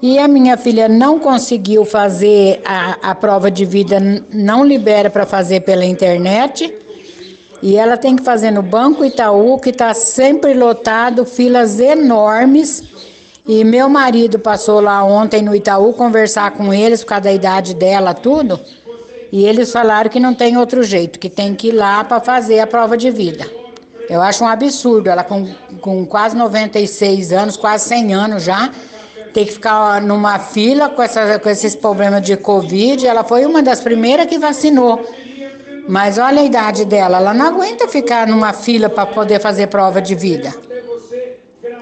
E 0.02 0.18
a 0.18 0.26
minha 0.26 0.56
filha 0.56 0.88
não 0.88 1.20
conseguiu 1.20 1.84
fazer 1.84 2.60
a, 2.64 3.10
a 3.10 3.14
prova 3.14 3.48
de 3.48 3.64
vida, 3.64 4.00
não 4.34 4.64
libera 4.64 5.08
para 5.08 5.24
fazer 5.24 5.60
pela 5.60 5.84
internet. 5.84 6.74
E 7.62 7.76
ela 7.76 7.96
tem 7.96 8.16
que 8.16 8.24
fazer 8.24 8.50
no 8.50 8.60
Banco 8.60 9.04
Itaú, 9.04 9.56
que 9.60 9.70
está 9.70 9.94
sempre 9.94 10.52
lotado, 10.52 11.24
filas 11.24 11.78
enormes. 11.78 12.82
E 13.46 13.62
meu 13.62 13.88
marido 13.88 14.40
passou 14.40 14.80
lá 14.80 15.04
ontem 15.04 15.42
no 15.42 15.54
Itaú 15.54 15.92
conversar 15.92 16.50
com 16.50 16.74
eles 16.74 17.04
por 17.04 17.10
causa 17.10 17.22
da 17.22 17.32
idade 17.32 17.74
dela, 17.74 18.14
tudo. 18.14 18.58
E 19.32 19.46
eles 19.46 19.72
falaram 19.72 20.10
que 20.10 20.20
não 20.20 20.34
tem 20.34 20.58
outro 20.58 20.82
jeito, 20.82 21.18
que 21.18 21.30
tem 21.30 21.54
que 21.54 21.68
ir 21.68 21.72
lá 21.72 22.04
para 22.04 22.20
fazer 22.20 22.60
a 22.60 22.66
prova 22.66 22.98
de 22.98 23.10
vida. 23.10 23.46
Eu 24.08 24.20
acho 24.20 24.44
um 24.44 24.46
absurdo, 24.46 25.08
ela 25.08 25.24
com, 25.24 25.48
com 25.80 26.04
quase 26.04 26.36
96 26.36 27.32
anos, 27.32 27.56
quase 27.56 27.88
100 27.88 28.14
anos 28.14 28.42
já, 28.42 28.70
ter 29.32 29.46
que 29.46 29.52
ficar 29.52 30.02
numa 30.02 30.38
fila 30.38 30.90
com, 30.90 31.02
essa, 31.02 31.38
com 31.38 31.48
esses 31.48 31.74
problemas 31.74 32.20
de 32.22 32.36
Covid. 32.36 33.06
Ela 33.06 33.24
foi 33.24 33.46
uma 33.46 33.62
das 33.62 33.80
primeiras 33.80 34.26
que 34.26 34.38
vacinou. 34.38 35.00
Mas 35.88 36.18
olha 36.18 36.42
a 36.42 36.44
idade 36.44 36.84
dela, 36.84 37.16
ela 37.16 37.34
não 37.34 37.46
aguenta 37.46 37.88
ficar 37.88 38.26
numa 38.26 38.52
fila 38.52 38.88
para 38.88 39.06
poder 39.06 39.40
fazer 39.40 39.66
prova 39.68 40.00
de 40.00 40.14
vida. 40.14 40.52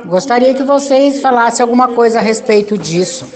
Gostaria 0.07 0.55
que 0.55 0.63
vocês 0.63 1.21
falassem 1.21 1.63
alguma 1.63 1.89
coisa 1.89 2.19
a 2.19 2.23
respeito 2.23 2.79
disso, 2.79 3.27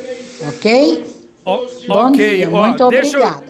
ok? 0.48 1.04
Oh, 1.44 1.66
Bom 1.86 2.08
ok, 2.08 2.36
dia, 2.36 2.48
muito 2.48 2.82
obrigada. 2.84 3.43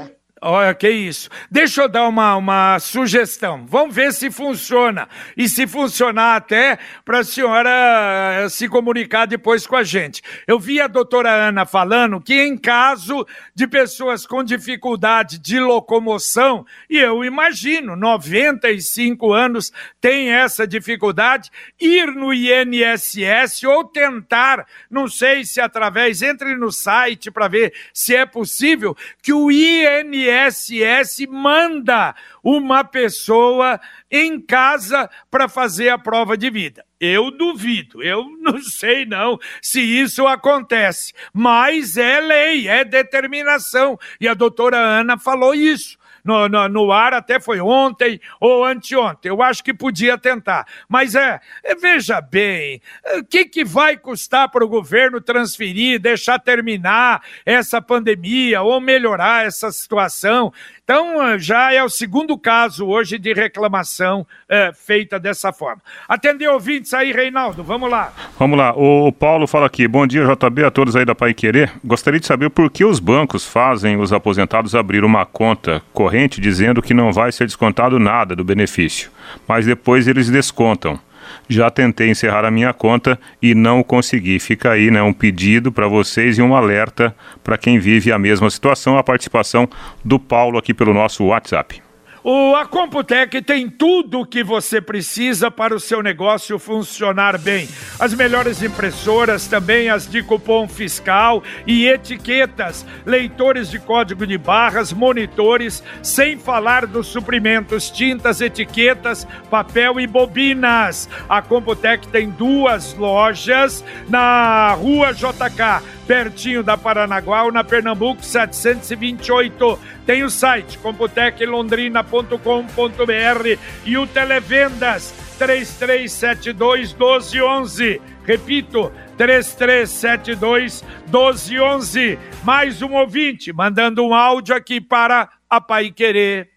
Olha, 0.46 0.74
que 0.74 0.90
isso. 0.90 1.30
Deixa 1.50 1.80
eu 1.80 1.88
dar 1.88 2.07
uma, 2.07 2.37
uma 2.37 2.78
sugestão. 2.78 3.64
Vamos 3.66 3.94
ver 3.94 4.12
se 4.12 4.30
funciona. 4.30 5.09
E 5.35 5.48
se 5.48 5.66
funcionar 5.66 6.37
até 6.37 6.78
para 7.02 7.20
a 7.20 7.24
senhora 7.24 7.70
eh, 7.70 8.48
se 8.50 8.68
comunicar 8.68 9.24
depois 9.24 9.66
com 9.66 9.74
a 9.74 9.83
gente. 9.83 10.20
Eu 10.46 10.59
vi 10.59 10.83
a 10.83 10.87
doutora 10.87 11.30
Ana 11.30 11.64
falando 11.64 12.20
que 12.20 12.35
em 12.35 12.59
caso 12.59 13.26
de 13.54 13.66
pessoas 13.66 14.26
com 14.26 14.44
dificuldade 14.44 15.38
de 15.38 15.59
locomoção, 15.59 16.66
e 16.90 16.98
eu 16.98 17.24
imagino, 17.24 17.96
95 17.96 19.33
anos 19.33 19.72
tem 19.98 20.30
essa 20.30 20.66
dificuldade, 20.66 21.50
ir 21.80 22.09
no 22.09 22.35
INSS 22.35 23.62
ou 23.64 23.85
tentar, 23.85 24.66
não 24.90 25.09
sei 25.09 25.42
se 25.42 25.59
através, 25.59 26.20
entre 26.20 26.54
no 26.54 26.70
site 26.70 27.30
para 27.30 27.48
ver 27.48 27.72
se 27.94 28.14
é 28.14 28.26
possível, 28.26 28.94
que 29.22 29.33
o 29.33 29.50
INSS 29.50 30.33
INSS 30.34 31.26
manda 31.28 32.14
uma 32.42 32.84
pessoa 32.84 33.80
em 34.10 34.40
casa 34.40 35.08
para 35.30 35.48
fazer 35.48 35.88
a 35.88 35.98
prova 35.98 36.36
de 36.36 36.50
vida. 36.50 36.84
Eu 37.00 37.30
duvido, 37.30 38.02
eu 38.02 38.24
não 38.40 38.58
sei 38.60 39.04
não 39.04 39.38
se 39.62 39.80
isso 39.80 40.26
acontece, 40.26 41.12
mas 41.32 41.96
é 41.96 42.20
lei, 42.20 42.68
é 42.68 42.84
determinação. 42.84 43.98
E 44.20 44.26
a 44.26 44.34
doutora 44.34 44.76
Ana 44.76 45.18
falou 45.18 45.54
isso 45.54 45.98
no, 46.24 46.48
no, 46.48 46.68
no 46.68 46.92
ar, 46.92 47.12
até 47.12 47.38
foi 47.38 47.60
ontem 47.60 48.20
ou 48.40 48.64
anteontem. 48.64 49.28
Eu 49.30 49.42
acho 49.42 49.62
que 49.62 49.74
podia 49.74 50.16
tentar. 50.16 50.66
Mas 50.88 51.14
é, 51.14 51.38
é 51.62 51.74
veja 51.74 52.20
bem, 52.20 52.80
o 53.18 53.24
que, 53.24 53.44
que 53.44 53.64
vai 53.64 53.96
custar 53.96 54.48
para 54.50 54.64
o 54.64 54.68
governo 54.68 55.20
transferir, 55.20 56.00
deixar 56.00 56.38
terminar 56.38 57.22
essa 57.44 57.80
pandemia 57.80 58.62
ou 58.62 58.80
melhorar 58.80 59.46
essa 59.46 59.70
situação? 59.70 60.52
Então, 60.84 61.38
já 61.38 61.72
é 61.72 61.82
o 61.82 61.88
segundo 61.88 62.36
caso 62.36 62.86
hoje 62.86 63.18
de 63.18 63.32
reclamação 63.32 64.26
é, 64.46 64.70
feita 64.70 65.18
dessa 65.18 65.50
forma. 65.50 65.80
Atender 66.06 66.46
ouvintes 66.46 66.92
aí, 66.92 67.10
Reinaldo, 67.10 67.64
vamos 67.64 67.90
lá. 67.90 68.12
Vamos 68.38 68.58
lá, 68.58 68.74
o 68.76 69.10
Paulo 69.10 69.46
fala 69.46 69.64
aqui, 69.64 69.88
bom 69.88 70.06
dia 70.06 70.26
JB 70.26 70.62
a 70.62 70.70
todos 70.70 70.94
aí 70.94 71.06
da 71.06 71.14
Pai 71.14 71.32
Querer. 71.32 71.72
Gostaria 71.82 72.20
de 72.20 72.26
saber 72.26 72.50
por 72.50 72.70
que 72.70 72.84
os 72.84 73.00
bancos 73.00 73.46
fazem 73.46 73.96
os 73.96 74.12
aposentados 74.12 74.74
abrir 74.74 75.04
uma 75.04 75.24
conta 75.24 75.82
corrente 75.94 76.38
dizendo 76.38 76.82
que 76.82 76.92
não 76.92 77.14
vai 77.14 77.32
ser 77.32 77.46
descontado 77.46 77.98
nada 77.98 78.36
do 78.36 78.44
benefício, 78.44 79.10
mas 79.48 79.64
depois 79.64 80.06
eles 80.06 80.28
descontam. 80.28 81.00
Já 81.48 81.70
tentei 81.70 82.11
encerrar 82.11 82.44
a 82.44 82.50
minha 82.50 82.72
conta 82.72 83.18
e 83.40 83.54
não 83.54 83.83
consegui. 83.83 84.38
Fica 84.38 84.72
aí, 84.72 84.90
né, 84.90 85.02
um 85.02 85.12
pedido 85.12 85.70
para 85.70 85.87
vocês 85.87 86.38
e 86.38 86.42
um 86.42 86.54
alerta 86.54 87.14
para 87.42 87.59
quem 87.59 87.78
vive 87.78 88.11
a 88.11 88.18
mesma 88.18 88.48
situação. 88.48 88.96
A 88.96 89.04
participação 89.04 89.68
do 90.04 90.18
Paulo 90.18 90.59
aqui 90.59 90.72
pelo 90.72 90.94
nosso 90.94 91.24
WhatsApp. 91.24 91.83
O, 92.26 92.56
a 92.56 92.64
Computec 92.64 93.42
tem 93.42 93.68
tudo 93.68 94.20
o 94.20 94.26
que 94.26 94.42
você 94.42 94.80
precisa 94.80 95.50
para 95.50 95.76
o 95.76 95.78
seu 95.78 96.02
negócio 96.02 96.58
funcionar 96.58 97.37
bem. 97.37 97.68
As 98.00 98.14
melhores 98.14 98.62
impressoras, 98.62 99.46
também 99.46 99.90
as 99.90 100.08
de 100.08 100.22
cupom 100.22 100.66
fiscal 100.66 101.42
e 101.66 101.87
etiquetas, 101.87 102.87
leitores 103.04 103.70
de 103.70 103.78
código 103.78 104.26
de 104.26 104.38
barras, 104.38 104.90
monitores, 104.90 105.84
sem 106.02 106.38
falar 106.38 106.87
dos 106.87 107.08
suprimentos, 107.08 107.90
tintas, 107.90 108.40
etiquetas, 108.40 109.26
papel 109.50 110.00
e 110.00 110.06
bobinas. 110.06 111.10
A 111.28 111.42
Computec 111.42 112.08
tem 112.08 112.30
duas 112.30 112.94
lojas 112.94 113.84
na 114.08 114.72
Rua 114.72 115.12
JK 115.12 115.93
pertinho 116.06 116.62
da 116.62 116.76
Paranaguá 116.76 117.50
na 117.50 117.64
Pernambuco 117.64 118.24
728. 118.24 119.78
Tem 120.06 120.22
o 120.22 120.30
site 120.30 120.78
computeclondrina.com.br 120.78 123.58
e 123.84 123.96
o 123.96 124.06
Televendas 124.06 125.12
3372 125.38 126.92
1211. 126.92 128.00
Repito, 128.24 128.92
3372 129.16 130.84
1211. 131.06 132.18
Mais 132.42 132.82
um 132.82 132.94
ouvinte 132.94 133.52
mandando 133.52 134.04
um 134.04 134.14
áudio 134.14 134.54
aqui 134.54 134.80
para 134.80 135.28
a 135.48 135.60
Pai 135.60 135.90
Querer. 135.90 136.48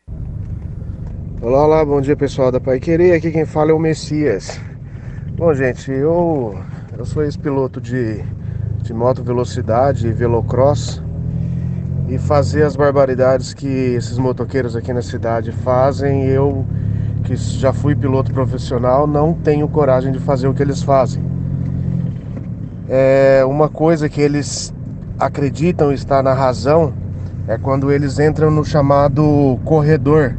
Olá, 1.42 1.66
olá, 1.66 1.86
bom 1.86 2.02
dia 2.02 2.16
pessoal 2.16 2.52
da 2.52 2.60
Pai 2.60 2.80
Querer. 2.80 3.14
Aqui 3.14 3.32
quem 3.32 3.46
fala 3.46 3.72
é 3.72 3.74
o 3.74 3.80
Messias. 3.80 4.60
Bom, 5.34 5.54
gente, 5.54 5.92
eu, 5.92 6.58
eu 6.98 7.06
sou 7.06 7.24
ex-piloto 7.24 7.80
de 7.80 8.24
de 8.88 8.94
moto 8.94 9.22
velocidade 9.22 10.08
e 10.08 10.14
velocross 10.14 11.04
e 12.08 12.18
fazer 12.18 12.64
as 12.64 12.74
barbaridades 12.74 13.54
que 13.54 13.68
esses 13.68 14.18
motoqueiros 14.18 14.78
aqui 14.78 14.94
na 14.94 15.02
cidade 15.02 15.52
fazem, 15.52 16.24
eu 16.24 16.66
que 17.26 17.36
já 17.36 17.74
fui 17.74 17.94
piloto 17.94 18.32
profissional, 18.32 19.06
não 19.06 19.34
tenho 19.34 19.68
coragem 19.68 20.14
de 20.14 20.20
fazer 20.20 20.48
o 20.48 20.54
que 20.54 20.64
eles 20.64 20.82
fazem. 20.82 21.22
É 22.88 23.44
uma 23.46 23.68
coisa 23.68 24.08
que 24.08 24.22
eles 24.22 24.74
acreditam 25.20 25.92
estar 25.92 26.24
na 26.24 26.34
razão 26.34 26.94
é 27.46 27.58
quando 27.58 27.92
eles 27.92 28.20
entram 28.20 28.50
no 28.50 28.64
chamado 28.64 29.60
corredor. 29.66 30.34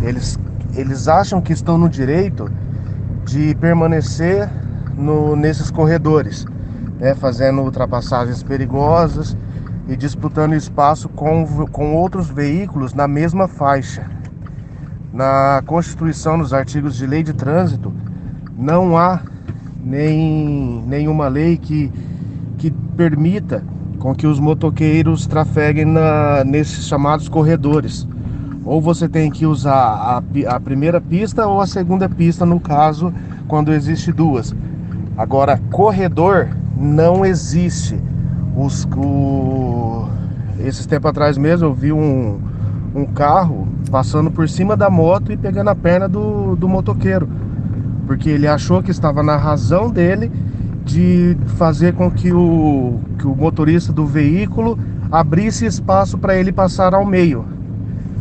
Eles, 0.00 0.38
eles 0.76 1.08
acham 1.08 1.40
que 1.40 1.52
estão 1.52 1.76
no 1.76 1.88
direito 1.88 2.48
de 3.24 3.52
permanecer 3.56 4.48
no, 4.96 5.34
nesses 5.34 5.72
corredores 5.72 6.46
né, 7.04 7.14
fazendo 7.14 7.60
ultrapassagens 7.60 8.42
perigosas 8.42 9.36
e 9.86 9.94
disputando 9.94 10.54
espaço 10.54 11.06
com, 11.10 11.44
com 11.70 11.94
outros 11.94 12.30
veículos 12.30 12.94
na 12.94 13.06
mesma 13.06 13.46
faixa. 13.46 14.06
Na 15.12 15.62
Constituição, 15.66 16.38
nos 16.38 16.54
artigos 16.54 16.96
de 16.96 17.06
lei 17.06 17.22
de 17.22 17.34
trânsito, 17.34 17.92
não 18.56 18.96
há 18.96 19.20
nem, 19.84 20.82
nenhuma 20.86 21.28
lei 21.28 21.58
que, 21.58 21.92
que 22.56 22.70
permita 22.70 23.62
com 23.98 24.14
que 24.14 24.26
os 24.26 24.40
motoqueiros 24.40 25.26
trafeguem 25.26 25.84
na, 25.84 26.42
nesses 26.42 26.86
chamados 26.86 27.28
corredores. 27.28 28.08
Ou 28.64 28.80
você 28.80 29.10
tem 29.10 29.30
que 29.30 29.44
usar 29.44 29.74
a, 29.74 30.22
a 30.46 30.58
primeira 30.58 31.02
pista 31.02 31.46
ou 31.46 31.60
a 31.60 31.66
segunda 31.66 32.08
pista, 32.08 32.46
no 32.46 32.58
caso, 32.58 33.12
quando 33.46 33.74
existe 33.74 34.10
duas. 34.10 34.56
Agora, 35.18 35.60
corredor 35.70 36.63
não 36.76 37.24
existe. 37.24 37.98
Os, 38.56 38.86
o, 38.96 40.08
esses 40.60 40.86
tempos 40.86 41.10
atrás 41.10 41.36
mesmo 41.36 41.68
eu 41.68 41.74
vi 41.74 41.92
um, 41.92 42.38
um 42.94 43.04
carro 43.04 43.66
passando 43.90 44.30
por 44.30 44.48
cima 44.48 44.76
da 44.76 44.88
moto 44.88 45.32
e 45.32 45.36
pegando 45.36 45.70
a 45.70 45.74
perna 45.74 46.08
do, 46.08 46.56
do 46.56 46.68
motoqueiro. 46.68 47.28
Porque 48.06 48.28
ele 48.28 48.46
achou 48.46 48.82
que 48.82 48.90
estava 48.90 49.22
na 49.22 49.36
razão 49.36 49.90
dele 49.90 50.30
de 50.84 51.36
fazer 51.56 51.94
com 51.94 52.10
que 52.10 52.32
o, 52.32 53.00
que 53.18 53.26
o 53.26 53.34
motorista 53.34 53.92
do 53.92 54.06
veículo 54.06 54.78
abrisse 55.10 55.64
espaço 55.64 56.18
para 56.18 56.36
ele 56.36 56.52
passar 56.52 56.94
ao 56.94 57.04
meio. 57.04 57.44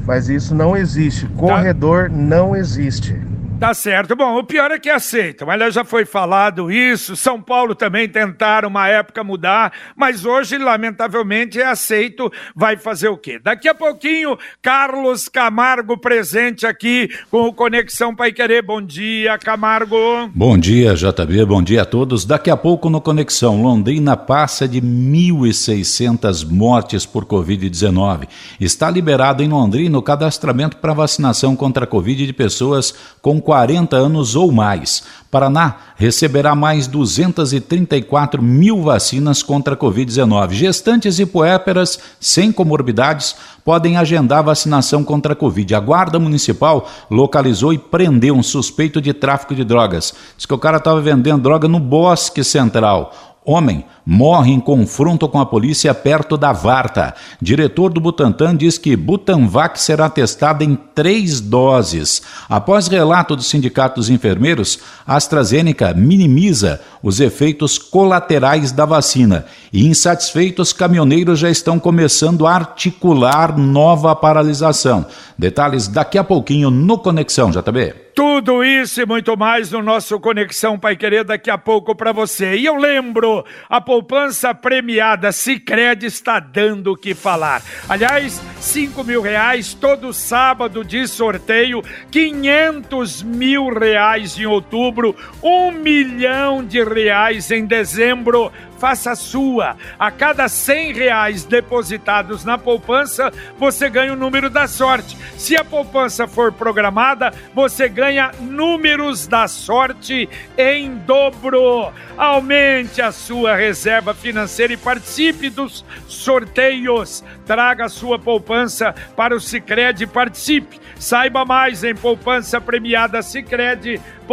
Mas 0.06 0.30
isso 0.30 0.56
não 0.56 0.76
existe. 0.76 1.28
Corredor 1.28 2.10
não 2.10 2.56
existe. 2.56 3.20
Tá 3.60 3.74
certo. 3.74 4.16
Bom, 4.16 4.38
o 4.38 4.44
pior 4.44 4.72
é 4.72 4.80
que 4.80 4.90
aceitam. 4.90 5.50
Aliás, 5.50 5.74
já 5.74 5.86
foi 5.86 6.04
falado 6.04 6.70
isso. 6.72 7.16
São 7.16 7.42
Paulo 7.42 7.74
também 7.74 8.10
tentaram 8.10 8.68
uma 8.68 8.88
época 8.90 9.24
mudar, 9.24 9.72
mas 9.96 10.26
hoje, 10.26 10.58
lamentavelmente, 10.58 11.62
é 11.62 11.66
aceito. 11.66 12.32
Vai 12.54 12.76
fazer 12.76 13.08
o 13.08 13.18
quê? 13.18 13.40
Daqui 13.42 13.70
a 13.70 13.74
pouquinho, 13.74 14.38
Carlos 14.62 15.30
Camargo 15.30 15.98
presente 15.98 16.66
aqui 16.66 17.10
com 17.32 17.44
o 17.44 17.54
Conexão 17.54 18.14
Pai 18.14 18.34
Querer. 18.34 18.62
Bom 18.62 18.82
dia, 18.82 19.38
Camargo. 19.38 19.96
Bom 20.34 20.58
dia, 20.58 20.94
JB. 20.94 21.46
Bom 21.46 21.64
dia 21.64 21.84
a 21.84 21.86
todos. 21.86 22.26
Daqui 22.26 22.50
a 22.50 22.58
pouco 22.58 22.90
no 22.90 23.00
Conexão, 23.00 23.62
Londrina 23.62 24.18
passa 24.18 24.68
de 24.68 24.82
1.600 24.82 26.50
mortes 26.50 27.06
por 27.06 27.26
Covid-19. 27.26 28.28
Está 28.60 28.90
liberado 28.90 29.42
em 29.42 29.48
Londrina 29.48 29.98
o 29.98 30.04
cadastramento 30.04 30.78
para 30.78 30.94
vacinação 30.94 31.56
contra 31.56 31.86
a 31.86 31.88
Covid 31.88 32.26
de 32.26 32.34
pessoas 32.34 32.94
com 33.22 33.40
40 33.44 33.96
anos 33.96 34.36
ou 34.36 34.52
mais. 34.52 35.04
Paraná 35.30 35.78
receberá 35.96 36.56
mais 36.56 36.86
234 36.88 38.42
mil 38.42 38.84
vacinas 38.84 39.42
contra 39.42 39.74
a 39.74 39.78
Covid-19. 39.78 40.52
Gestantes 40.52 41.20
e 41.20 41.26
puéperas 41.26 42.00
sem 42.20 42.52
comorbidades 42.52 43.36
podem 43.66 43.98
agendar 43.98 44.44
vacinação 44.44 45.04
contra 45.04 45.34
a 45.34 45.36
Covid. 45.36 45.74
A 45.76 45.80
Guarda 45.80 46.20
Municipal 46.20 46.88
localizou 47.10 47.74
e 47.74 47.78
prendeu 47.78 48.36
um 48.36 48.44
suspeito 48.44 49.02
de 49.02 49.14
tráfico 49.14 49.56
de 49.56 49.64
drogas. 49.64 50.14
Diz 50.38 50.46
que 50.46 50.54
o 50.54 50.60
cara 50.60 50.78
estava 50.78 51.02
vendendo 51.02 51.42
droga 51.42 51.68
no 51.68 51.80
Bosque 51.80 52.44
Central 52.44 53.33
Homem 53.46 53.84
morre 54.06 54.52
em 54.52 54.60
confronto 54.60 55.28
com 55.28 55.40
a 55.40 55.46
polícia 55.46 55.94
perto 55.94 56.38
da 56.38 56.54
Varta. 56.54 57.14
Diretor 57.42 57.92
do 57.92 58.00
Butantan 58.00 58.56
diz 58.56 58.78
que 58.78 58.96
Butanvac 58.96 59.80
será 59.80 60.10
testada 60.10 60.64
em 60.64 60.76
três 60.96 61.42
doses. 61.42 62.22
Após 62.50 62.88
relato 62.88 63.36
do 63.36 63.44
Sindicato 63.44 63.96
dos 63.96 64.10
Enfermeiros, 64.10 64.80
AstraZeneca 65.06 65.94
minimiza 65.94 66.80
os 67.02 67.20
efeitos 67.20 67.78
colaterais 67.78 68.72
da 68.72 68.86
vacina. 68.86 69.46
E 69.72 69.86
insatisfeitos, 69.88 70.72
caminhoneiros 70.72 71.40
já 71.40 71.50
estão 71.50 71.78
começando 71.80 72.48
a 72.48 72.54
articular 72.54 73.58
nova 73.58 74.16
paralisação. 74.16 75.06
Detalhes 75.38 75.88
daqui 75.90 76.18
a 76.18 76.24
pouquinho 76.24 76.70
no 76.70 76.98
Conexão, 76.98 77.52
JB. 77.52 78.03
Tudo 78.16 78.64
isso 78.64 79.02
e 79.02 79.06
muito 79.08 79.36
mais 79.36 79.72
no 79.72 79.82
nosso 79.82 80.20
Conexão 80.20 80.78
Pai 80.78 80.96
Querer 80.96 81.24
daqui 81.24 81.50
a 81.50 81.58
pouco 81.58 81.96
para 81.96 82.12
você. 82.12 82.56
E 82.56 82.66
eu 82.66 82.76
lembro, 82.76 83.44
a 83.68 83.82
poupança 83.82 84.54
premiada 84.54 85.32
Sicredi 85.32 86.06
está 86.06 86.40
dando 86.40 86.92
o 86.92 86.96
que 86.96 87.16
falar. 87.16 87.64
Aliás, 87.90 88.40
5 88.60 89.04
mil 89.04 89.20
reais 89.20 89.74
todo 89.74 90.14
sábado 90.14 90.84
de 90.84 91.08
sorteio, 91.08 91.82
500 92.12 93.24
mil 93.24 93.74
reais 93.74 94.38
em 94.38 94.46
outubro, 94.46 95.16
um 95.42 95.72
milhão 95.72 96.64
de 96.64 96.84
reais 96.84 97.50
em 97.50 97.66
dezembro 97.66 98.52
faça 98.84 99.16
sua. 99.16 99.78
A 99.98 100.12
cada 100.12 100.50
100 100.50 100.92
reais 100.92 101.46
depositados 101.46 102.44
na 102.44 102.58
poupança, 102.58 103.32
você 103.58 103.90
ganha 103.90 104.12
o 104.12 104.18
número 104.18 104.50
da 104.50 104.68
sorte. 104.68 105.18
Se 105.38 105.56
a 105.56 105.64
poupança 105.64 106.28
for 106.28 106.52
programada, 106.52 107.32
você 107.56 107.88
ganha 107.88 108.34
números 108.42 109.26
da 109.26 109.48
sorte 109.48 110.28
em 110.58 110.96
dobro. 110.98 111.94
Aumente 112.18 113.02
a 113.02 113.14
sua 113.14 113.56
reserva 113.56 114.14
financeira 114.14 114.74
e 114.74 114.78
participe 114.78 115.50
dos 115.50 115.86
sorteios. 116.06 117.24
Traga 117.46 117.86
a 117.86 117.90
sua 117.90 118.20
poupança 118.20 118.94
para 119.16 119.34
o 119.34 119.40
Sicredi 119.40 120.04
e 120.04 120.08
participe. 120.08 120.82
Saiba 121.00 121.46
mais 121.46 121.86
em 121.86 121.96
poupança 121.96 122.60
premiada 122.60 123.22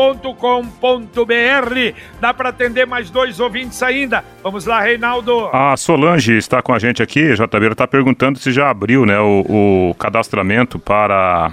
Sicredi.com.br. 0.01 1.95
Dá 2.21 2.33
para 2.35 2.49
atender 2.49 2.87
mais 2.87 3.11
dois 3.11 3.39
ouvintes 3.41 3.83
ainda. 3.83 4.25
Vamos 4.43 4.65
lá, 4.67 4.81
Reinaldo. 4.81 5.49
A 5.53 5.77
Solange 5.77 6.37
está 6.37 6.63
com 6.63 6.73
a 6.73 6.79
gente 6.79 7.03
aqui, 7.03 7.35
JB, 7.35 7.67
está 7.73 7.87
perguntando 7.87 8.39
se 8.39 8.51
já 8.53 8.71
abriu 8.71 9.05
né, 9.05 9.19
o, 9.21 9.91
o 9.91 9.95
cadastramento 9.95 10.79
para 10.79 11.51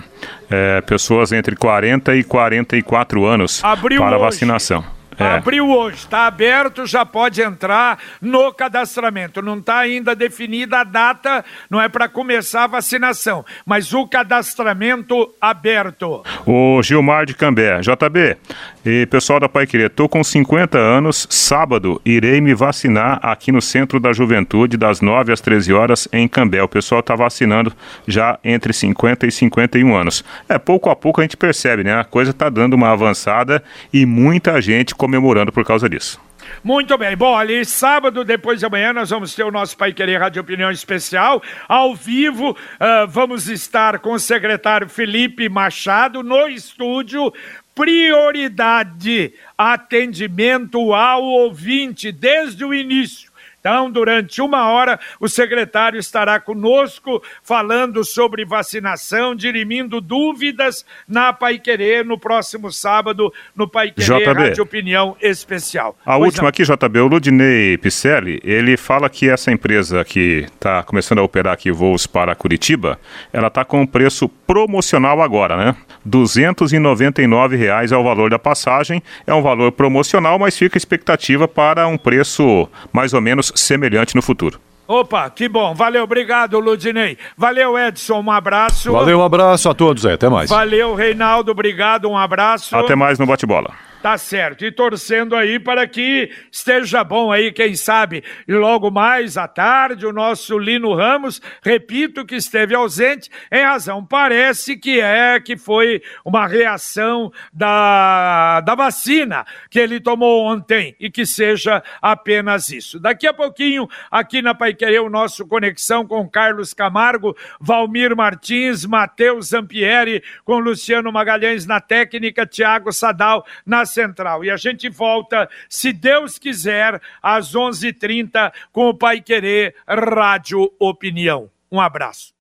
é, 0.49 0.81
pessoas 0.81 1.31
entre 1.31 1.55
40 1.55 2.15
e 2.15 2.23
44 2.23 3.25
anos 3.25 3.63
Abriu 3.63 3.99
para 4.01 4.15
hoje. 4.15 4.25
vacinação. 4.25 4.96
É. 5.17 5.36
Abriu 5.38 5.69
hoje, 5.69 5.97
está 5.97 6.27
aberto, 6.27 6.86
já 6.86 7.06
pode 7.06 7.41
entrar 7.41 7.97
no 8.21 8.53
cadastramento. 8.53 9.41
Não 9.41 9.58
está 9.58 9.80
ainda 9.80 10.15
definida 10.15 10.80
a 10.80 10.84
data, 10.84 11.43
não 11.69 11.82
é 11.82 11.89
para 11.89 12.08
começar 12.08 12.65
a 12.65 12.67
vacinação, 12.67 13.43
mas 13.65 13.93
o 13.93 14.08
cadastramento 14.08 15.34
aberto. 15.41 16.23
O 16.45 16.82
Gilmar 16.84 17.25
de 17.25 17.34
Cambé, 17.34 17.80
JB, 17.82 18.38
e 18.86 19.06
pessoal 19.08 19.39
da 19.39 19.49
Pai 19.49 19.65
Querer, 19.65 19.88
estou 19.88 20.08
com 20.08 20.23
50 20.23 20.77
anos, 20.77 21.27
sábado 21.30 21.99
irei 22.06 22.39
me 22.39 22.53
vacinar 22.53 23.19
aqui 23.23 23.51
no 23.51 23.62
Centro 23.62 23.99
da 23.99 24.13
Juventude, 24.13 24.77
das 24.77 25.01
9 25.01 25.34
às 25.34 25.41
13 25.41 25.73
horas, 25.73 26.08
em 26.13 26.27
Cambé. 26.27 26.62
O 26.62 26.67
pessoal 26.67 26.99
está 26.99 27.15
vacinando 27.15 27.73
já 28.08 28.39
entre 28.43 28.71
50 28.71 29.25
e 29.25 29.32
51 29.32 29.95
anos. 29.95 30.23
É, 30.47 30.58
pouco 30.58 30.89
a 30.89 30.95
pouco 30.95 31.21
a 31.21 31.23
gente 31.23 31.36
percebe, 31.36 31.84
né? 31.84 31.99
A 31.99 32.03
coisa 32.03 32.32
está 32.32 32.49
dando 32.49 32.75
uma 32.75 32.91
avançada 32.91 33.63
e 33.91 34.06
muita 34.06 34.62
gente 34.62 34.95
comemorando 35.07 35.53
por 35.53 35.63
causa 35.63 35.87
disso. 35.87 36.19
Muito 36.61 36.97
bem. 36.97 37.15
Bom, 37.15 37.37
ali 37.37 37.63
sábado, 37.63 38.25
depois 38.25 38.59
de 38.59 38.65
amanhã, 38.65 38.91
nós 38.91 39.09
vamos 39.09 39.33
ter 39.33 39.43
o 39.43 39.51
nosso 39.51 39.77
Pai 39.77 39.93
Querer 39.93 40.19
Rádio 40.19 40.41
Opinião 40.41 40.69
Especial, 40.69 41.41
ao 41.65 41.95
vivo. 41.95 42.51
Uh, 42.51 43.07
vamos 43.07 43.47
estar 43.47 43.99
com 43.99 44.11
o 44.11 44.19
secretário 44.19 44.89
Felipe 44.89 45.47
Machado 45.47 46.21
no 46.23 46.45
estúdio. 46.49 47.33
Prioridade, 47.73 49.33
atendimento 49.57 50.93
ao 50.93 51.23
ouvinte 51.23 52.11
desde 52.11 52.65
o 52.65 52.73
início. 52.73 53.26
Então, 53.67 53.91
durante 53.91 54.41
uma 54.41 54.69
hora, 54.69 54.97
o 55.19 55.27
secretário 55.27 55.99
estará 55.99 56.39
conosco 56.39 57.21
falando 57.43 58.01
sobre 58.06 58.45
vacinação, 58.45 59.36
dirimindo 59.36 59.99
dúvidas 59.99 60.86
na 61.06 61.34
Pai 61.34 61.60
Querer 61.60 62.06
no 62.06 62.17
próximo 62.17 62.71
sábado, 62.71 63.30
no 63.53 63.67
Pai 63.67 63.91
Querer 63.91 64.21
JB. 64.21 64.34
Rádio 64.34 64.63
Opinião 64.63 65.17
Especial. 65.21 65.97
A 66.06 66.15
Pois 66.15 66.27
última 66.27 66.43
não. 66.43 66.49
aqui, 66.49 66.63
JB, 66.63 66.99
o 67.01 67.08
Ludinei 67.08 67.77
Picelli, 67.77 68.39
ele 68.41 68.77
fala 68.77 69.10
que 69.10 69.30
essa 69.30 69.51
empresa 69.51 70.06
que 70.06 70.45
está 70.45 70.82
começando 70.82 71.19
a 71.19 71.23
operar 71.23 71.51
aqui 71.51 71.69
voos 71.69 72.08
para 72.08 72.34
Curitiba, 72.36 72.97
ela 73.34 73.47
está 73.47 73.65
com 73.65 73.82
um 73.82 73.86
preço 73.86 74.30
promocional 74.30 75.21
agora, 75.21 75.58
né? 75.58 75.75
299 76.06 77.58
reais 77.58 77.91
é 77.91 77.97
o 77.97 78.03
valor 78.03 78.30
da 78.30 78.39
passagem, 78.39 79.03
é 79.25 79.34
um 79.34 79.41
valor 79.41 79.73
promocional, 79.73 80.39
mas 80.39 80.58
fica 80.58 80.77
a 80.77 80.80
expectativa 80.80 81.49
para 81.49 81.86
um 81.86 81.97
preço 81.97 82.69
mais 82.93 83.13
ou 83.13 83.19
menos 83.19 83.51
semelhante 83.59 84.15
no 84.15 84.21
futuro. 84.21 84.59
Opa, 84.87 85.29
que 85.29 85.49
bom. 85.49 85.75
Valeu, 85.75 86.03
obrigado, 86.03 86.57
Ludinei. 86.59 87.17
Valeu, 87.37 87.77
Edson, 87.77 88.21
um 88.21 88.31
abraço. 88.31 88.91
Valeu, 88.91 89.19
um 89.19 89.23
abraço 89.23 89.69
a 89.69 89.73
todos 89.73 90.05
aí, 90.05 90.13
até 90.13 90.29
mais. 90.29 90.49
Valeu, 90.49 90.95
Reinaldo, 90.95 91.51
obrigado, 91.51 92.09
um 92.09 92.17
abraço. 92.17 92.75
Até 92.75 92.95
mais 92.95 93.19
no 93.19 93.25
bate-bola. 93.25 93.87
Tá 94.01 94.15
certo. 94.15 94.63
E 94.63 94.71
torcendo 94.71 95.36
aí 95.36 95.60
para 95.60 95.88
que 95.88 96.31
esteja 96.51 97.03
bom 97.03 97.31
aí, 97.31 97.51
quem 97.51 97.75
sabe, 97.75 98.23
e 98.47 98.53
logo 98.53 98.91
mais 98.91 99.38
à 99.38 99.47
tarde, 99.47 100.05
o 100.05 100.13
nosso 100.13 100.57
Lino 100.60 100.93
Ramos, 100.93 101.41
repito 101.63 102.23
que 102.23 102.36
esteve 102.36 102.75
ausente 102.75 103.29
em 103.51 103.63
razão, 103.63 104.05
parece 104.05 104.77
que 104.77 105.01
é 105.01 105.39
que 105.39 105.57
foi 105.57 106.01
uma 106.23 106.45
reação 106.45 107.31
da, 107.51 108.62
da 108.62 108.75
vacina 108.75 109.45
que 109.69 109.79
ele 109.79 109.99
tomou 109.99 110.45
ontem 110.45 110.95
e 110.99 111.10
que 111.10 111.25
seja 111.25 111.83
apenas 111.99 112.69
isso. 112.69 112.99
Daqui 112.99 113.25
a 113.25 113.33
pouquinho, 113.33 113.88
aqui 114.12 114.43
na 114.43 114.53
Paiquerê, 114.53 114.99
o 114.99 115.10
nosso 115.10 115.47
Conexão 115.47 116.05
com 116.05 116.29
Carlos 116.29 116.71
Camargo, 116.71 117.36
Valmir 117.60 118.15
Martins, 118.15 118.86
Matheus 118.86 119.47
Zampieri, 119.47 120.23
com 120.45 120.60
Luciano 120.60 121.12
Magalhães 121.12 121.65
na 121.65 121.81
técnica, 121.81 122.45
Tiago 122.45 122.91
Sadal 122.91 123.43
na 123.65 123.88
central. 123.97 124.45
E 124.45 124.51
a 124.51 124.57
gente 124.57 124.88
volta, 124.89 125.49
se 125.67 125.91
Deus 125.91 126.38
quiser, 126.38 127.01
às 127.21 127.55
11:30 127.55 127.88
h 127.88 127.99
30 127.99 128.53
com 128.71 128.89
o 128.89 128.93
Pai 128.93 129.21
Querer 129.21 129.73
Rádio 129.88 130.71
Opinião. 130.79 131.49
Um 131.71 131.81
abraço. 131.81 132.31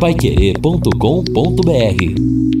Paiquerê.com.br 0.00 2.51